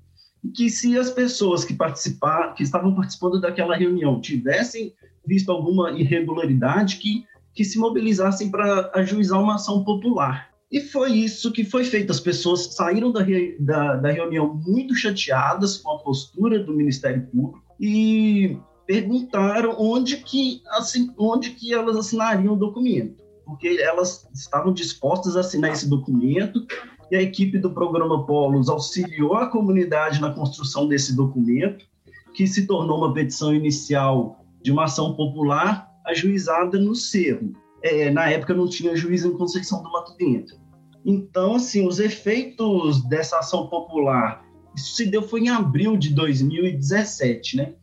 [0.45, 4.95] e que se as pessoas que participaram, que estavam participando daquela reunião tivessem
[5.27, 10.48] visto alguma irregularidade, que, que se mobilizassem para ajuizar uma ação popular.
[10.71, 12.11] E foi isso que foi feito.
[12.11, 13.25] As pessoas saíram da,
[13.61, 20.63] da, da reunião muito chateadas com a postura do Ministério Público, e perguntaram onde que,
[20.71, 26.67] assim, onde que elas assinariam o documento, porque elas estavam dispostas a assinar esse documento
[27.11, 31.87] e a equipe do programa Polos auxiliou a comunidade na construção desse documento,
[32.35, 37.53] que se tornou uma petição inicial de uma ação popular ajuizada no Cerro.
[37.83, 40.57] É, na época não tinha juiz em Conceição do Mato Dentro.
[41.05, 44.49] Então, assim, os efeitos dessa ação popular
[44.79, 47.75] isso se deu foi em abril de 2017, né?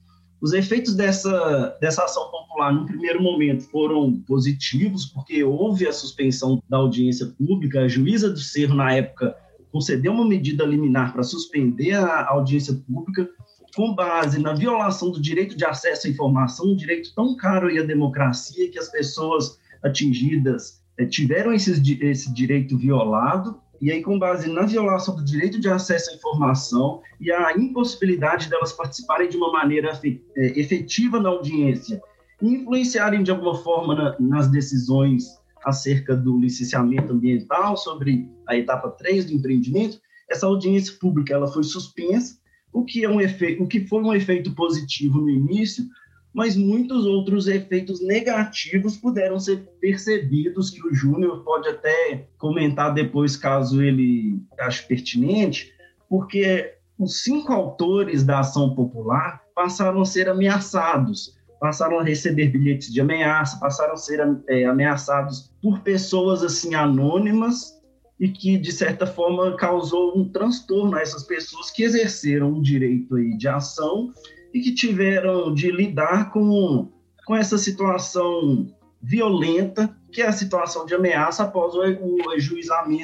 [0.41, 6.61] Os efeitos dessa, dessa ação popular, no primeiro momento, foram positivos, porque houve a suspensão
[6.69, 7.81] da audiência pública.
[7.81, 9.35] A juíza do Cerro, na época,
[9.71, 13.29] concedeu uma medida liminar para suspender a audiência pública,
[13.75, 17.77] com base na violação do direito de acesso à informação, um direito tão caro e
[17.77, 24.17] à democracia que as pessoas atingidas é, tiveram esses, esse direito violado, e aí, com
[24.17, 29.35] base na violação do direito de acesso à informação e a impossibilidade delas participarem de
[29.37, 32.01] uma maneira é, efetiva na audiência,
[32.41, 35.25] influenciarem de alguma forma na, nas decisões
[35.65, 41.63] acerca do licenciamento ambiental sobre a etapa 3 do empreendimento, essa audiência pública ela foi
[41.63, 42.37] suspensa,
[42.71, 45.85] o que, é um efeito, o que foi um efeito positivo no início,
[46.35, 53.37] mas muitos outros efeitos negativos puderam ser percebidos, que o Júnior pode até comentar depois,
[53.37, 55.71] caso ele ache pertinente,
[56.09, 62.91] porque os cinco autores da ação popular passaram a ser ameaçados, passaram a receber bilhetes
[62.91, 64.19] de ameaça, passaram a ser
[64.49, 67.81] é, ameaçados por pessoas assim anônimas
[68.19, 73.15] e que de certa forma causou um transtorno a essas pessoas que exerceram o direito
[73.15, 74.11] aí de ação
[74.55, 76.87] e que tiveram de lidar com,
[77.25, 78.65] com essa situação
[79.01, 82.17] violenta, que é a situação de ameaça após o, o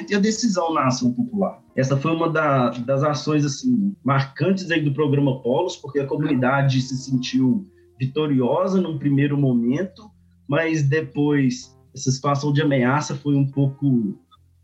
[0.08, 1.62] e a decisão na ação popular.
[1.76, 6.80] Essa foi uma da, das ações assim marcantes aí do programa Polos, porque a comunidade
[6.80, 7.66] se sentiu
[8.00, 10.10] vitoriosa num primeiro momento,
[10.48, 14.18] mas depois essa situação de ameaça foi um pouco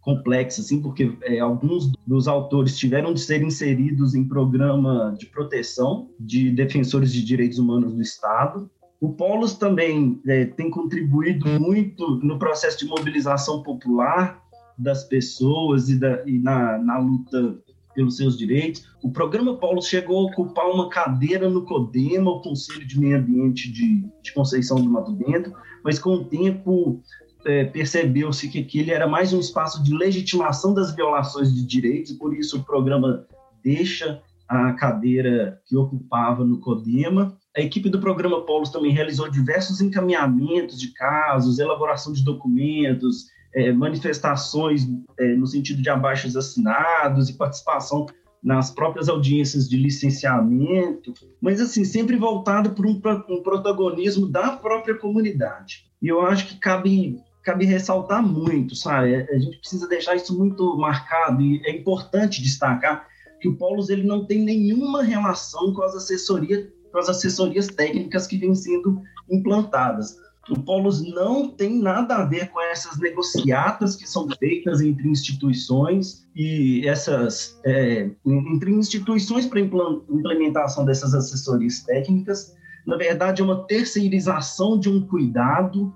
[0.08, 6.08] complexa, assim, porque é, alguns dos autores tiveram de ser inseridos em programa de proteção
[6.18, 8.70] de defensores de direitos humanos do Estado.
[9.02, 14.42] O Polos também é, tem contribuído muito no processo de mobilização popular
[14.78, 17.58] das pessoas e, da, e na, na luta
[17.94, 18.88] pelos seus direitos.
[19.02, 23.70] O programa Polos chegou a ocupar uma cadeira no CODEMA, o Conselho de Meio Ambiente
[23.70, 25.52] de, de Conceição do Mato Dentro,
[25.84, 27.02] mas com o tempo
[27.44, 32.34] é, percebeu-se que aquele era mais um espaço de legitimação das violações de direitos, por
[32.34, 33.26] isso o programa
[33.62, 37.36] deixa a cadeira que ocupava no CODEMA.
[37.56, 43.72] A equipe do programa Polos também realizou diversos encaminhamentos de casos, elaboração de documentos, é,
[43.72, 48.06] manifestações é, no sentido de abaixos assinados e participação
[48.42, 54.94] nas próprias audiências de licenciamento, mas assim sempre voltado por um, um protagonismo da própria
[54.94, 55.88] comunidade.
[56.00, 57.18] E eu acho que cabe
[57.48, 59.14] cabe ressaltar muito, sabe?
[59.14, 63.08] A gente precisa deixar isso muito marcado e é importante destacar
[63.40, 68.26] que o Polos ele não tem nenhuma relação com as assessorias, com as assessorias técnicas
[68.26, 70.14] que vêm sendo implantadas.
[70.50, 76.28] O Polos não tem nada a ver com essas negociatas que são feitas entre instituições
[76.36, 82.54] e essas é, entre instituições para implementação dessas assessorias técnicas.
[82.86, 85.94] Na verdade, é uma terceirização de um cuidado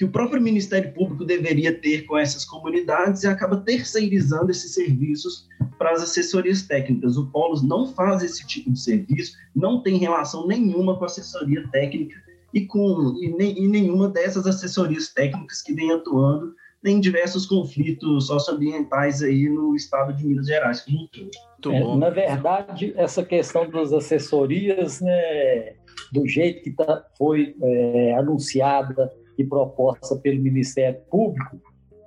[0.00, 5.46] que o próprio Ministério Público deveria ter com essas comunidades e acaba terceirizando esses serviços
[5.76, 7.18] para as assessorias técnicas.
[7.18, 11.68] O Polos não faz esse tipo de serviço, não tem relação nenhuma com a assessoria
[11.70, 12.16] técnica
[12.54, 18.28] e com e, nem, e nenhuma dessas assessorias técnicas que vem atuando em diversos conflitos
[18.28, 20.82] socioambientais aí no estado de Minas Gerais.
[21.66, 25.74] É, na verdade, essa questão das assessorias, né,
[26.10, 29.12] do jeito que tá, foi é, anunciada
[29.42, 31.60] e proposta pelo Ministério Público,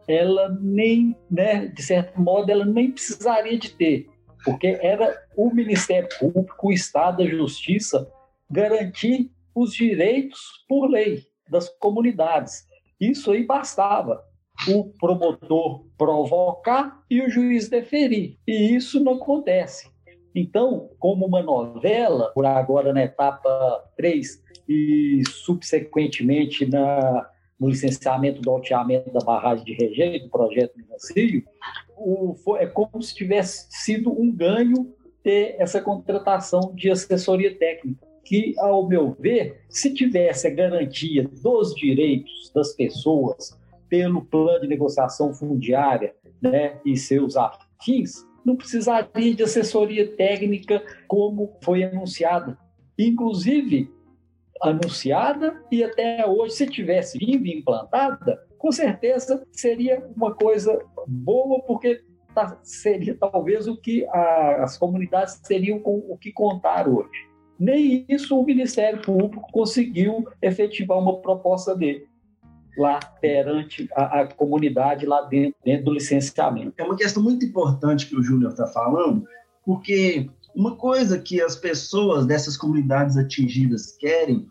[0.08, 4.08] ela nem, né, de certo modo, ela nem precisaria de ter,
[4.44, 8.10] porque era o Ministério Público, o Estado da Justiça,
[8.50, 12.66] garantir os direitos por lei das comunidades.
[13.00, 14.24] Isso aí bastava
[14.68, 18.38] o promotor provocar e o juiz deferir.
[18.48, 19.92] E isso não acontece.
[20.36, 28.50] Então, como uma novela, por agora na etapa 3, e subsequentemente na, no licenciamento do
[28.52, 30.74] alteamento da barragem de rejeito, do projeto
[31.16, 31.44] Rio,
[31.98, 34.94] o, é como se tivesse sido um ganho
[35.24, 41.74] ter essa contratação de assessoria técnica, que, ao meu ver, se tivesse a garantia dos
[41.76, 43.58] direitos das pessoas
[43.90, 51.58] pelo plano de negociação fundiária né, e seus afins, não precisaria de assessoria técnica como
[51.62, 52.58] foi anunciada.
[52.98, 53.90] Inclusive,
[54.62, 62.02] anunciada e até hoje, se tivesse vindo implantada, com certeza seria uma coisa boa, porque
[62.34, 67.28] tá, seria talvez o que a, as comunidades teriam com o que contar hoje.
[67.60, 72.08] Nem isso o Ministério Público conseguiu efetivar uma proposta dele
[72.78, 76.74] lá perante a, a comunidade lá dentro, dentro do licenciamento.
[76.78, 79.24] É uma questão muito importante que o Júnior está falando,
[79.66, 84.48] porque uma coisa que as pessoas dessas comunidades atingidas querem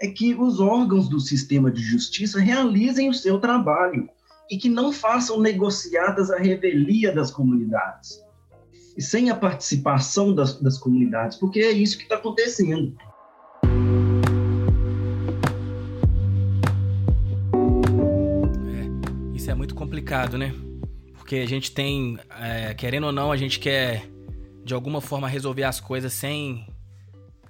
[0.00, 4.08] é que os órgãos do sistema de justiça realizem o seu trabalho
[4.50, 8.22] e que não façam negociadas à revelia das comunidades
[8.96, 12.96] e sem a participação das, das comunidades, porque é isso que está acontecendo.
[19.58, 20.54] muito complicado, né?
[21.14, 24.08] Porque a gente tem, é, querendo ou não, a gente quer
[24.68, 26.66] de alguma forma resolver as coisas sem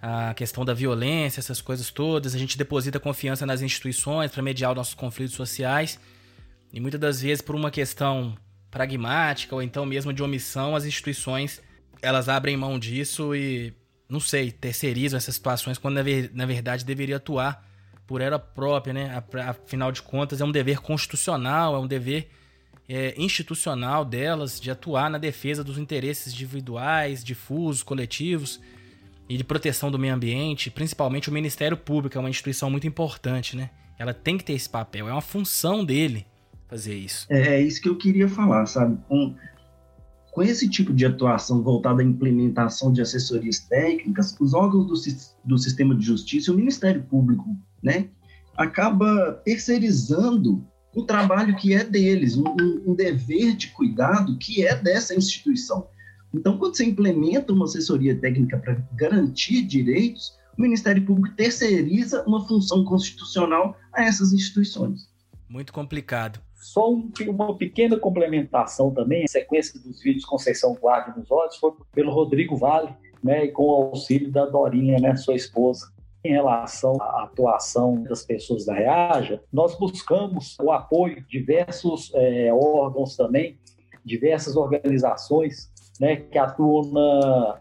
[0.01, 2.33] a questão da violência, essas coisas todas.
[2.33, 5.99] A gente deposita confiança nas instituições para mediar os nossos conflitos sociais.
[6.73, 8.39] E muitas das vezes, por uma questão
[8.71, 11.61] pragmática ou então mesmo de omissão, as instituições
[12.01, 13.75] elas abrem mão disso e,
[14.09, 17.67] não sei, terceirizam essas situações quando na, ver, na verdade deveria atuar
[18.07, 19.25] por ela própria, né?
[19.45, 22.31] Afinal de contas, é um dever constitucional, é um dever
[22.89, 28.61] é, institucional delas de atuar na defesa dos interesses individuais, difusos, coletivos
[29.29, 33.55] e de proteção do meio ambiente, principalmente o Ministério Público, é uma instituição muito importante,
[33.55, 33.69] né?
[33.99, 36.25] Ela tem que ter esse papel, é uma função dele
[36.67, 37.27] fazer isso.
[37.29, 38.99] É, é isso que eu queria falar, sabe?
[39.07, 39.35] Com,
[40.31, 44.95] com esse tipo de atuação voltada à implementação de assessorias técnicas, os órgãos do,
[45.45, 47.45] do sistema de justiça e o Ministério Público,
[47.83, 48.09] né,
[48.57, 52.45] acaba terceirizando o trabalho que é deles, um,
[52.87, 55.89] um dever de cuidado que é dessa instituição.
[56.33, 62.47] Então, quando você implementa uma assessoria técnica para garantir direitos, o Ministério Público terceiriza uma
[62.47, 65.09] função constitucional a essas instituições.
[65.49, 66.41] Muito complicado.
[66.55, 71.73] Só um, uma pequena complementação também, a sequência dos vídeos Conceição Guarda nos Olhos foi
[71.93, 75.93] pelo Rodrigo Vale, né, e com o auxílio da Dorinha, né, sua esposa.
[76.29, 82.53] Em relação à atuação das pessoas da Reaja, nós buscamos o apoio de diversos é,
[82.53, 83.59] órgãos também,
[84.05, 87.61] diversas organizações né, que atuam na,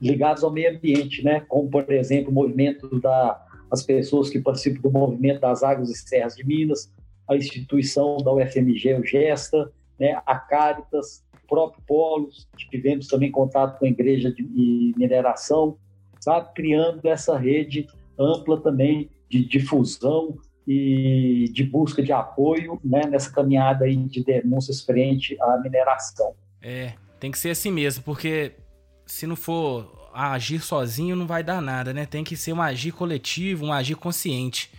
[0.00, 4.90] ligados ao meio ambiente, né, como, por exemplo, o movimento das pessoas que participam do
[4.90, 6.90] movimento das águas e serras de Minas,
[7.28, 13.84] a instituição da UFMG, o Gesta, né, a Caritas, próprio Polos, tivemos também contato com
[13.84, 15.76] a Igreja de Mineração,
[16.18, 16.54] sabe?
[16.54, 17.86] criando essa rede
[18.18, 24.82] ampla também de difusão e de busca de apoio né, nessa caminhada aí de denúncias
[24.82, 26.34] frente à mineração.
[26.60, 28.52] É, tem que ser assim mesmo, porque
[29.06, 32.04] se não for agir sozinho não vai dar nada, né?
[32.04, 34.70] Tem que ser um agir coletivo, um agir consciente.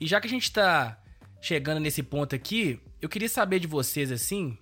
[0.00, 0.98] E já que a gente está
[1.40, 4.56] chegando nesse ponto aqui, eu queria saber de vocês assim,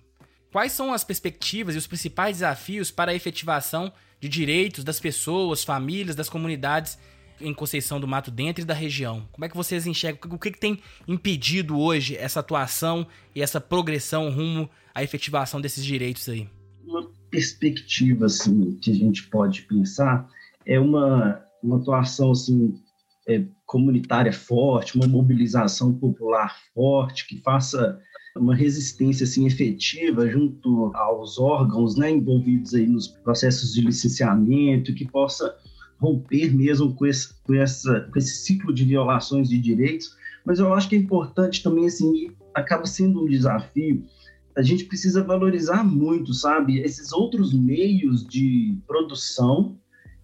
[0.51, 5.63] quais são as perspectivas e os principais desafios para a efetivação de direitos das pessoas,
[5.63, 6.97] famílias, das comunidades
[7.39, 9.27] em Conceição do Mato Dentro e da região?
[9.31, 10.33] Como é que vocês enxergam?
[10.33, 15.83] O que, que tem impedido hoje essa atuação e essa progressão rumo à efetivação desses
[15.83, 16.47] direitos aí?
[16.85, 20.27] Uma perspectiva assim que a gente pode pensar
[20.65, 22.73] é uma, uma atuação assim
[23.27, 27.99] é, comunitária forte, uma mobilização popular forte, que faça
[28.35, 35.05] uma resistência assim efetiva junto aos órgãos né, envolvidos aí nos processos de licenciamento, que
[35.05, 35.55] possa
[36.05, 40.15] romper mesmo com esse, com, essa, com esse ciclo de violações de direitos.
[40.45, 44.05] Mas eu acho que é importante também, assim, acaba sendo um desafio,
[44.55, 49.77] a gente precisa valorizar muito, sabe, esses outros meios de produção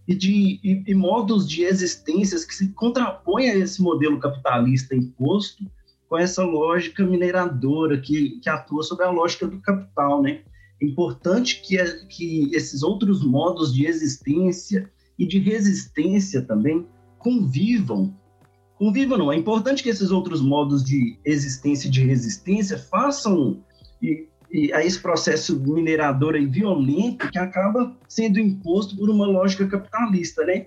[0.08, 5.66] e de e, e modos de existências que se contrapõem a esse modelo capitalista imposto
[6.08, 10.42] com essa lógica mineradora que, que atua sobre a lógica do capital, né?
[10.82, 11.78] É importante que,
[12.08, 14.90] que esses outros modos de existência
[15.22, 16.86] e de resistência também
[17.20, 18.14] convivam.
[18.76, 23.64] Convivam não, é importante que esses outros modos de existência e de resistência façam
[24.02, 29.66] e e a esse processo minerador e violento que acaba sendo imposto por uma lógica
[29.66, 30.66] capitalista, né?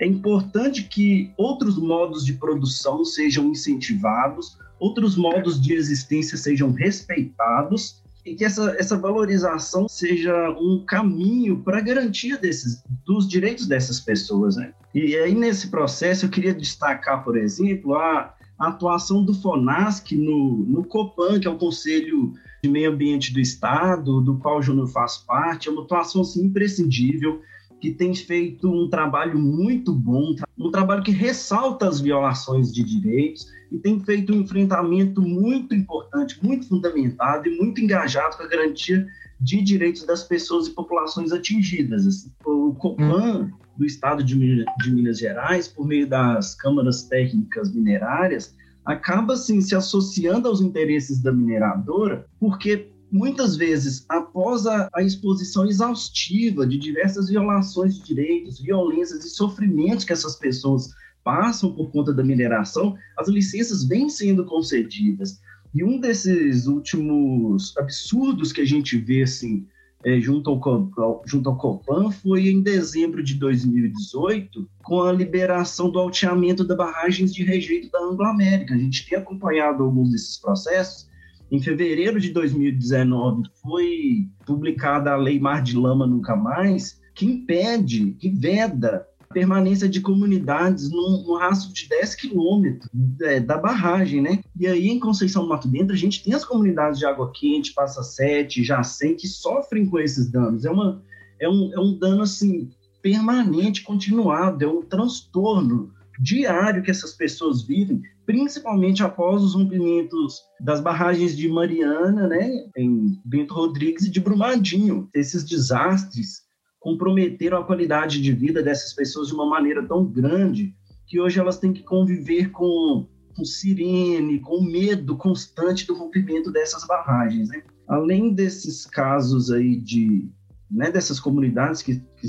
[0.00, 8.02] É importante que outros modos de produção sejam incentivados, outros modos de existência sejam respeitados
[8.30, 13.98] e que essa, essa valorização seja um caminho para a garantia desses, dos direitos dessas
[13.98, 14.72] pessoas, né?
[14.94, 20.84] E aí, nesse processo, eu queria destacar, por exemplo, a, atuação do FONASC no, no
[20.84, 25.16] COPAN, que é o Conselho de Meio Ambiente do Estado, do qual o Júnior faz
[25.16, 27.40] parte, é uma atuação assim, imprescindível,
[27.80, 33.50] que tem feito um trabalho muito bom, um trabalho que ressalta as violações de direitos
[33.72, 39.06] e tem feito um enfrentamento muito importante, muito fundamentado e muito engajado com a garantia
[39.40, 42.06] de direitos das pessoas e populações atingidas.
[42.06, 48.54] Assim, o COPAN do Estado de Minas Gerais, por meio das câmaras técnicas minerárias,
[48.84, 55.66] acaba assim se associando aos interesses da mineradora, porque muitas vezes, após a, a, exposição
[55.66, 60.90] exaustiva de diversas violações de direitos, violências e sofrimentos que essas pessoas
[61.24, 65.40] passam por conta da mineração, as licenças vêm sendo concedidas.
[65.74, 69.66] E um desses últimos absurdos que a gente vê assim,
[70.04, 75.98] é, junto, ao, junto ao Copan foi em dezembro de 2018, com a liberação do
[75.98, 78.74] alteamento das barragens de rejeito da Anglo-América.
[78.74, 81.09] A gente tem acompanhado alguns desses processos
[81.50, 88.12] Em fevereiro de 2019 foi publicada a Lei Mar de Lama Nunca Mais, que impede,
[88.12, 92.88] que veda a permanência de comunidades num, num rastro de 10 quilômetros
[93.22, 94.40] é, da barragem, né?
[94.58, 97.74] E aí em Conceição do Mato Dentro a gente tem as comunidades de Água Quente,
[97.74, 100.64] Passa Sete, Jacém, que sofrem com esses danos.
[100.64, 101.02] É, uma,
[101.40, 102.70] é, um, é um dano, assim,
[103.02, 110.80] permanente, continuado, é um transtorno diário que essas pessoas vivem, principalmente após os rompimentos das
[110.80, 115.08] barragens de Mariana, né, em Bento Rodrigues e de Brumadinho.
[115.14, 116.42] Esses desastres
[116.78, 120.74] comprometeram a qualidade de vida dessas pessoas de uma maneira tão grande
[121.06, 126.86] que hoje elas têm que conviver com, com sirene, com medo constante do rompimento dessas
[126.86, 127.48] barragens.
[127.48, 127.62] Né?
[127.88, 130.30] Além desses casos aí de,
[130.70, 132.28] né, dessas comunidades que, que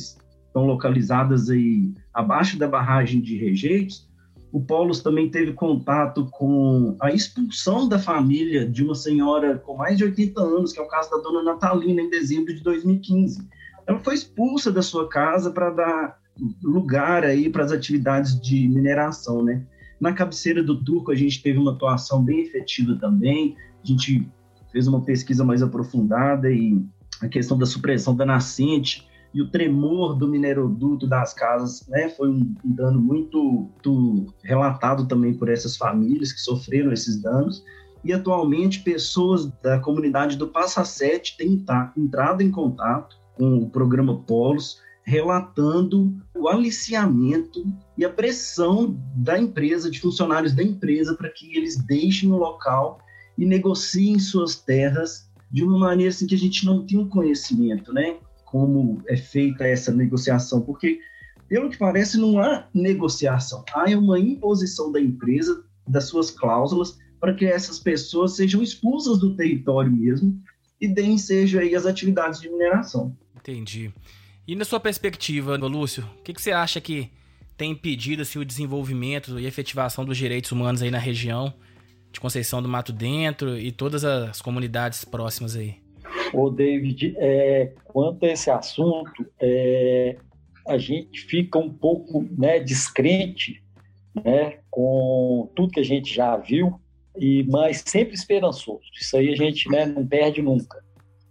[0.52, 4.10] estão localizadas aí abaixo da barragem de rejeitos,
[4.52, 9.98] o Polos também teve contato com a expulsão da família de uma senhora com mais
[9.98, 13.48] de 80 anos, que é o caso da dona Natalina, em dezembro de 2015.
[13.88, 16.18] Ela foi expulsa da sua casa para dar
[16.62, 19.66] lugar aí para as atividades de mineração, né?
[20.00, 24.28] Na cabeceira do Turco, a gente teve uma atuação bem efetiva também, a gente
[24.72, 26.84] fez uma pesquisa mais aprofundada e
[27.22, 32.30] a questão da supressão da nascente e o tremor do mineroduto das casas, né, foi
[32.30, 37.64] um, dano muito, muito relatado também por essas famílias que sofreram esses danos.
[38.04, 41.64] E atualmente pessoas da comunidade do Passa Sete têm
[41.96, 47.66] entrado em contato com o programa Polos, relatando o aliciamento
[47.98, 53.00] e a pressão da empresa, de funcionários da empresa, para que eles deixem o local
[53.38, 57.94] e negociem suas terras de uma maneira assim que a gente não tem um conhecimento,
[57.94, 58.18] né?
[58.52, 61.00] Como é feita essa negociação, porque,
[61.48, 67.34] pelo que parece, não há negociação, há uma imposição da empresa, das suas cláusulas, para
[67.34, 70.38] que essas pessoas sejam expulsas do território mesmo
[70.82, 73.16] e deem seja aí as atividades de mineração.
[73.36, 73.92] Entendi.
[74.48, 77.10] E na sua perspectiva, Lúcio, o que, que você acha que
[77.56, 81.54] tem impedido assim, o desenvolvimento e efetivação dos direitos humanos aí na região
[82.12, 85.81] de Conceição do Mato Dentro e todas as comunidades próximas aí?
[86.34, 90.16] Ô, David, é, quanto a esse assunto, é,
[90.68, 93.62] a gente fica um pouco né, descrente
[94.24, 96.80] né, com tudo que a gente já viu,
[97.18, 98.84] e mas sempre esperançoso.
[99.00, 100.82] Isso aí a gente né, não perde nunca.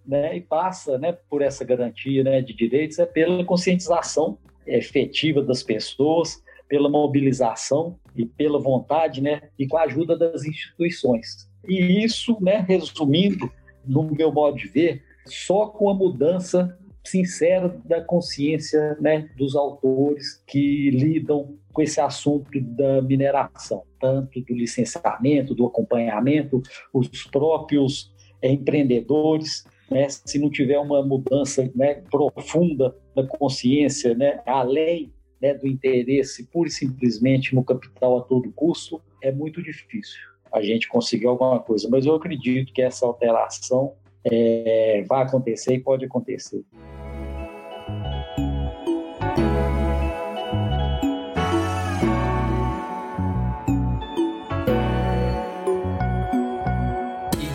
[0.07, 5.63] Né, e passa né, por essa garantia né, de direitos é pela conscientização efetiva das
[5.63, 11.49] pessoas, pela mobilização e pela vontade né, e com a ajuda das instituições.
[11.69, 13.51] E isso, né, resumindo,
[13.85, 20.43] no meu modo de ver, só com a mudança sincera da consciência né, dos autores
[20.47, 26.61] que lidam com esse assunto da mineração, tanto do licenciamento, do acompanhamento,
[26.93, 28.13] os próprios
[28.43, 29.65] é, empreendedores.
[29.91, 35.13] Né, se não tiver uma mudança né, profunda da consciência, né, além
[35.43, 40.63] né, do interesse pura e simplesmente no capital a todo custo, é muito difícil a
[40.63, 41.89] gente conseguir alguma coisa.
[41.91, 43.95] Mas eu acredito que essa alteração
[44.25, 46.65] é, vai acontecer e pode acontecer.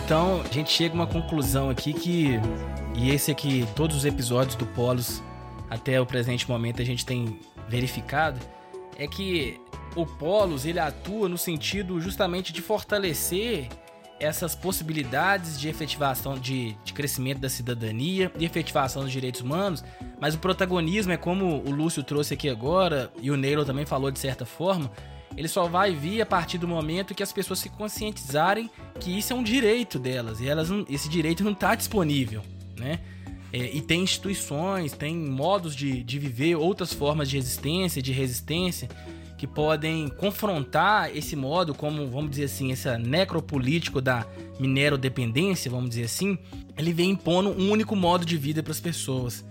[0.04, 2.34] Então, a gente chega a uma conclusão aqui que,
[2.94, 5.20] e esse aqui, todos os episódios do Polos,
[5.68, 8.38] até o presente momento, a gente tem verificado,
[8.96, 9.60] é que
[9.96, 13.68] o Polos ele atua no sentido justamente de fortalecer
[14.20, 19.84] essas possibilidades de efetivação de, de, crescimento da cidadania e efetivação dos direitos humanos,
[20.18, 24.10] mas o protagonismo é como o Lúcio trouxe aqui agora e o Neilo também falou
[24.10, 24.90] de certa forma,
[25.36, 29.34] ele só vai vir a partir do momento que as pessoas se conscientizarem que isso
[29.34, 32.42] é um direito delas e elas não, esse direito não está disponível,
[32.78, 33.00] né?
[33.52, 38.88] É, e tem instituições, tem modos de, de viver, outras formas de existência, de resistência
[39.36, 44.26] que podem confrontar esse modo, como vamos dizer assim, esse necropolítico da
[44.58, 46.38] minerodependência, vamos dizer assim,
[46.76, 49.44] ele vem impondo um único modo de vida para as pessoas.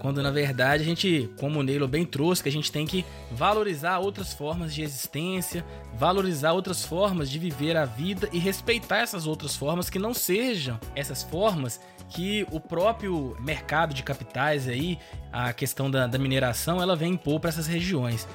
[0.00, 3.04] Quando na verdade a gente, como o Neilo bem trouxe, que a gente tem que
[3.30, 5.64] valorizar outras formas de existência,
[5.94, 10.80] valorizar outras formas de viver a vida e respeitar essas outras formas que não sejam
[10.96, 14.98] essas formas que o próprio mercado de capitais aí,
[15.30, 18.26] a questão da, da mineração, ela vem impor para essas regiões.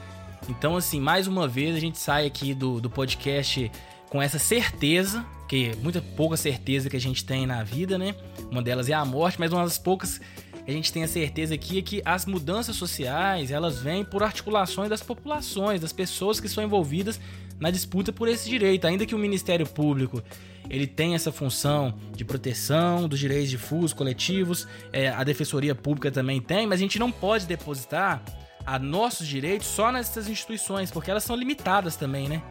[0.48, 3.72] Então, assim, mais uma vez a gente sai aqui do, do podcast
[4.10, 8.16] com essa certeza, que muita pouca certeza que a gente tem na vida, né?
[8.52, 10.22] Uma delas é a morte, mas uma das poucas
[10.68, 14.90] a gente tem a certeza aqui é que as mudanças sociais, elas vêm por articulações
[14.90, 17.20] das populações, das pessoas que são envolvidas
[17.60, 20.24] na disputa por esse direito, ainda que o Ministério Público
[20.68, 26.42] ele tem essa função de proteção dos direitos difusos, coletivos, é, a Defensoria Pública também
[26.42, 28.24] tem, mas a gente não pode depositar
[28.66, 32.42] a nossos direitos só nessas instituições, porque elas são limitadas também, né?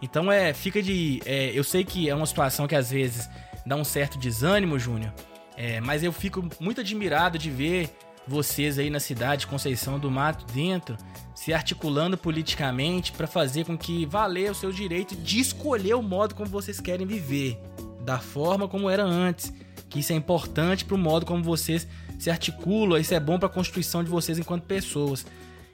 [0.00, 1.22] Então é, fica de.
[1.24, 3.28] É, eu sei que é uma situação que às vezes
[3.64, 5.12] dá um certo desânimo, Júnior,
[5.56, 7.90] é, mas eu fico muito admirado de ver
[8.26, 10.96] vocês aí na cidade Conceição do Mato dentro
[11.34, 16.34] se articulando politicamente para fazer com que valer o seu direito de escolher o modo
[16.34, 17.58] como vocês querem viver,
[18.00, 19.52] da forma como era antes.
[19.88, 21.86] Que isso é importante para o modo como vocês
[22.18, 25.26] se articulam, isso é bom para a constituição de vocês enquanto pessoas.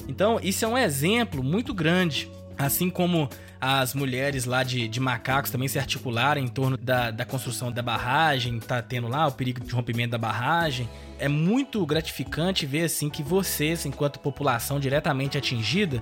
[0.08, 2.28] Então, isso é um exemplo muito grande.
[2.56, 3.28] Assim como
[3.60, 7.82] as mulheres lá de, de macacos também se articularam em torno da, da construção da
[7.82, 10.88] barragem, tá tendo lá o perigo de rompimento da barragem.
[11.18, 16.00] É muito gratificante ver assim que vocês, enquanto população diretamente atingida,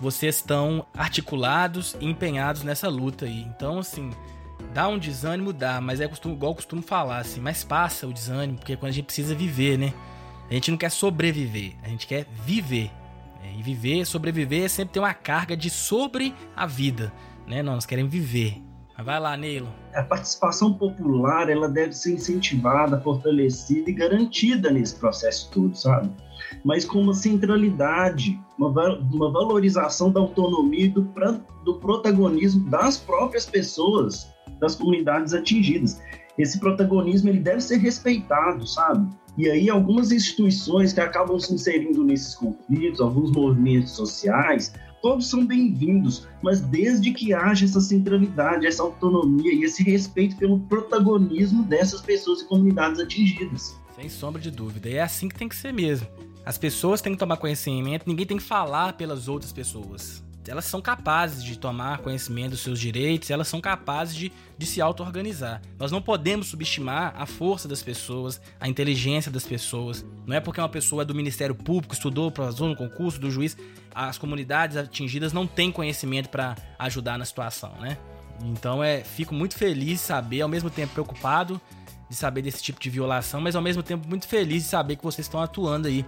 [0.00, 3.42] vocês estão articulados e empenhados nessa luta aí.
[3.42, 4.10] Então, assim,
[4.74, 8.12] dá um desânimo, dá, mas é costumo, igual eu costumo falar, assim, mas passa o
[8.12, 9.92] desânimo, porque quando a gente precisa viver, né?
[10.50, 12.90] A gente não quer sobreviver, a gente quer viver.
[13.58, 17.12] E viver, sobreviver é sempre ter uma carga de sobre a vida,
[17.46, 17.62] né?
[17.62, 18.62] Nós queremos viver.
[19.04, 19.68] Vai lá, Neilo.
[19.94, 26.10] A participação popular, ela deve ser incentivada, fortalecida e garantida nesse processo todo, sabe?
[26.64, 31.02] Mas com uma centralidade, uma, uma valorização da autonomia e do,
[31.64, 34.28] do protagonismo das próprias pessoas,
[34.60, 36.00] das comunidades atingidas.
[36.38, 39.08] Esse protagonismo ele deve ser respeitado, sabe?
[39.38, 44.72] E aí, algumas instituições que acabam se inserindo nesses conflitos, alguns movimentos sociais,
[45.02, 50.60] todos são bem-vindos, mas desde que haja essa centralidade, essa autonomia e esse respeito pelo
[50.60, 53.78] protagonismo dessas pessoas e comunidades atingidas.
[53.94, 54.88] Sem sombra de dúvida.
[54.88, 56.06] E é assim que tem que ser mesmo.
[56.44, 60.80] As pessoas têm que tomar conhecimento, ninguém tem que falar pelas outras pessoas elas são
[60.80, 65.60] capazes de tomar conhecimento dos seus direitos, elas são capazes de, de se auto-organizar.
[65.78, 70.04] Nós não podemos subestimar a força das pessoas, a inteligência das pessoas.
[70.26, 73.56] Não é porque uma pessoa é do Ministério Público, estudou, para no concurso do juiz,
[73.94, 77.96] as comunidades atingidas não têm conhecimento para ajudar na situação, né?
[78.42, 81.60] Então é, fico muito feliz de saber, ao mesmo tempo preocupado
[82.08, 85.02] de saber desse tipo de violação, mas ao mesmo tempo muito feliz de saber que
[85.02, 86.04] vocês estão atuando aí.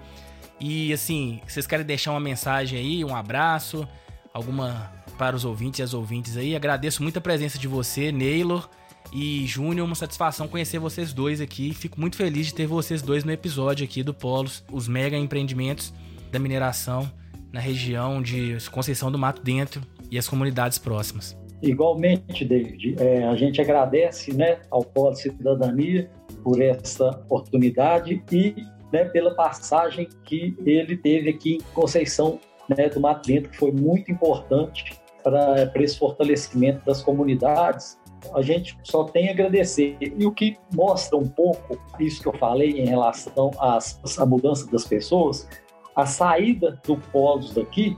[0.60, 3.88] E assim, vocês querem deixar uma mensagem aí, um abraço,
[4.32, 6.54] alguma para os ouvintes e as ouvintes aí.
[6.54, 8.68] Agradeço muito a presença de você, Neylor
[9.12, 9.86] e Júnior.
[9.86, 11.74] Uma satisfação conhecer vocês dois aqui.
[11.74, 15.92] Fico muito feliz de ter vocês dois no episódio aqui do Polos, os mega empreendimentos
[16.30, 17.10] da mineração
[17.52, 21.36] na região de Conceição do Mato Dentro e as comunidades próximas.
[21.62, 26.08] Igualmente, David, é, a gente agradece né, ao Polo Cidadania
[26.44, 28.54] por essa oportunidade e
[28.92, 32.38] né, pela passagem que ele teve aqui em Conceição
[32.68, 37.98] né, do Mato Dentro, que foi muito importante para esse fortalecimento das comunidades.
[38.34, 39.96] A gente só tem a agradecer.
[40.00, 44.70] E o que mostra um pouco isso que eu falei em relação às, à mudança
[44.70, 45.48] das pessoas,
[45.94, 47.96] a saída do Polos daqui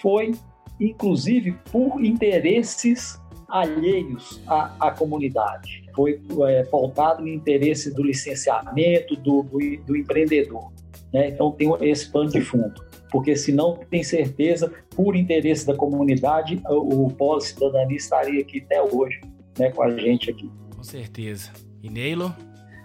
[0.00, 0.32] foi,
[0.80, 5.84] inclusive, por interesses alheios à, à comunidade.
[5.94, 10.70] Foi é, pautado no interesse do licenciamento, do, do, do empreendedor.
[11.12, 11.28] Né?
[11.28, 17.08] Então, tem esse pano de fundo porque senão tem certeza, por interesse da comunidade, o
[17.10, 19.20] Polo Cidadania estaria aqui até hoje,
[19.58, 20.50] né, com a gente aqui.
[20.74, 21.50] Com certeza.
[21.82, 22.34] E Neilo?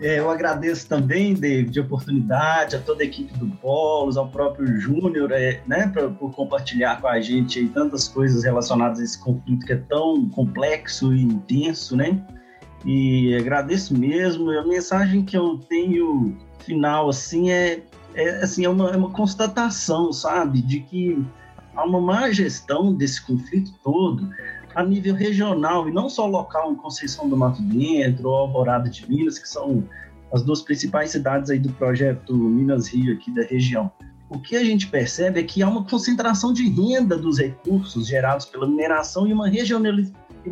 [0.01, 4.80] É, eu agradeço também, David, a oportunidade, a toda a equipe do Polos, ao próprio
[4.80, 9.24] Júnior, é, né, pra, por compartilhar com a gente aí tantas coisas relacionadas a esse
[9.24, 12.21] conflito que é tão complexo e intenso, né?
[12.86, 14.49] E agradeço mesmo.
[14.51, 17.82] A mensagem que eu tenho final, assim, é
[18.16, 21.24] é, assim, é uma, é uma constatação, sabe, de que
[21.76, 24.30] há uma má gestão desse conflito todo
[24.76, 29.07] a nível regional, e não só local em Conceição do Mato Dentro ou Alvorada de
[29.07, 29.84] Minas, que são
[30.34, 33.91] as duas principais cidades aí do projeto Minas Rio aqui da região.
[34.30, 38.47] O que a gente percebe é que há uma concentração de renda dos recursos gerados
[38.47, 39.47] pela mineração e uma,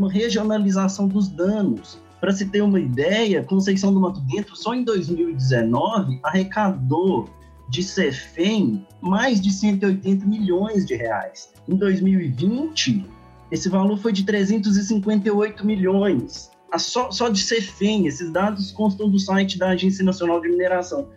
[0.08, 2.00] regionalização dos danos.
[2.20, 7.28] Para se ter uma ideia, Conceição do Mato Dentro só em 2019 arrecadou
[7.72, 11.54] de Cefem mais de 180 milhões de reais.
[11.70, 13.06] Em 2020,
[13.50, 16.52] esse valor foi de 358 milhões.
[16.78, 21.10] Só, só de Cefem, esses dados constam do site da Agência Nacional de Mineração.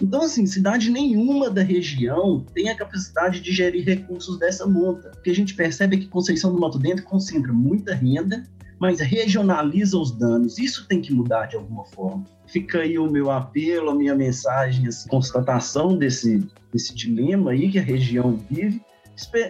[0.00, 5.10] Então, assim, cidade nenhuma da região tem a capacidade de gerir recursos dessa monta.
[5.16, 8.44] O que a gente percebe é que Conceição do Mato Dentro concentra muita renda,
[8.84, 10.58] mas regionaliza os danos.
[10.58, 12.22] Isso tem que mudar de alguma forma.
[12.46, 17.78] Fica aí o meu apelo, a minha mensagem, assim, constatação desse, desse dilema aí que
[17.78, 18.82] a região vive,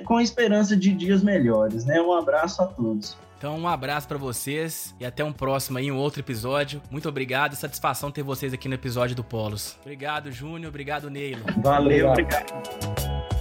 [0.05, 1.85] com a esperança de dias melhores.
[1.85, 2.01] Né?
[2.01, 3.16] Um abraço a todos.
[3.37, 6.80] Então, um abraço para vocês e até um próximo aí, um outro episódio.
[6.89, 9.76] Muito obrigado, satisfação ter vocês aqui no episódio do Polos.
[9.80, 10.68] Obrigado, Júnior.
[10.68, 11.43] Obrigado, Neilo.
[11.61, 13.34] Valeu, obrigado.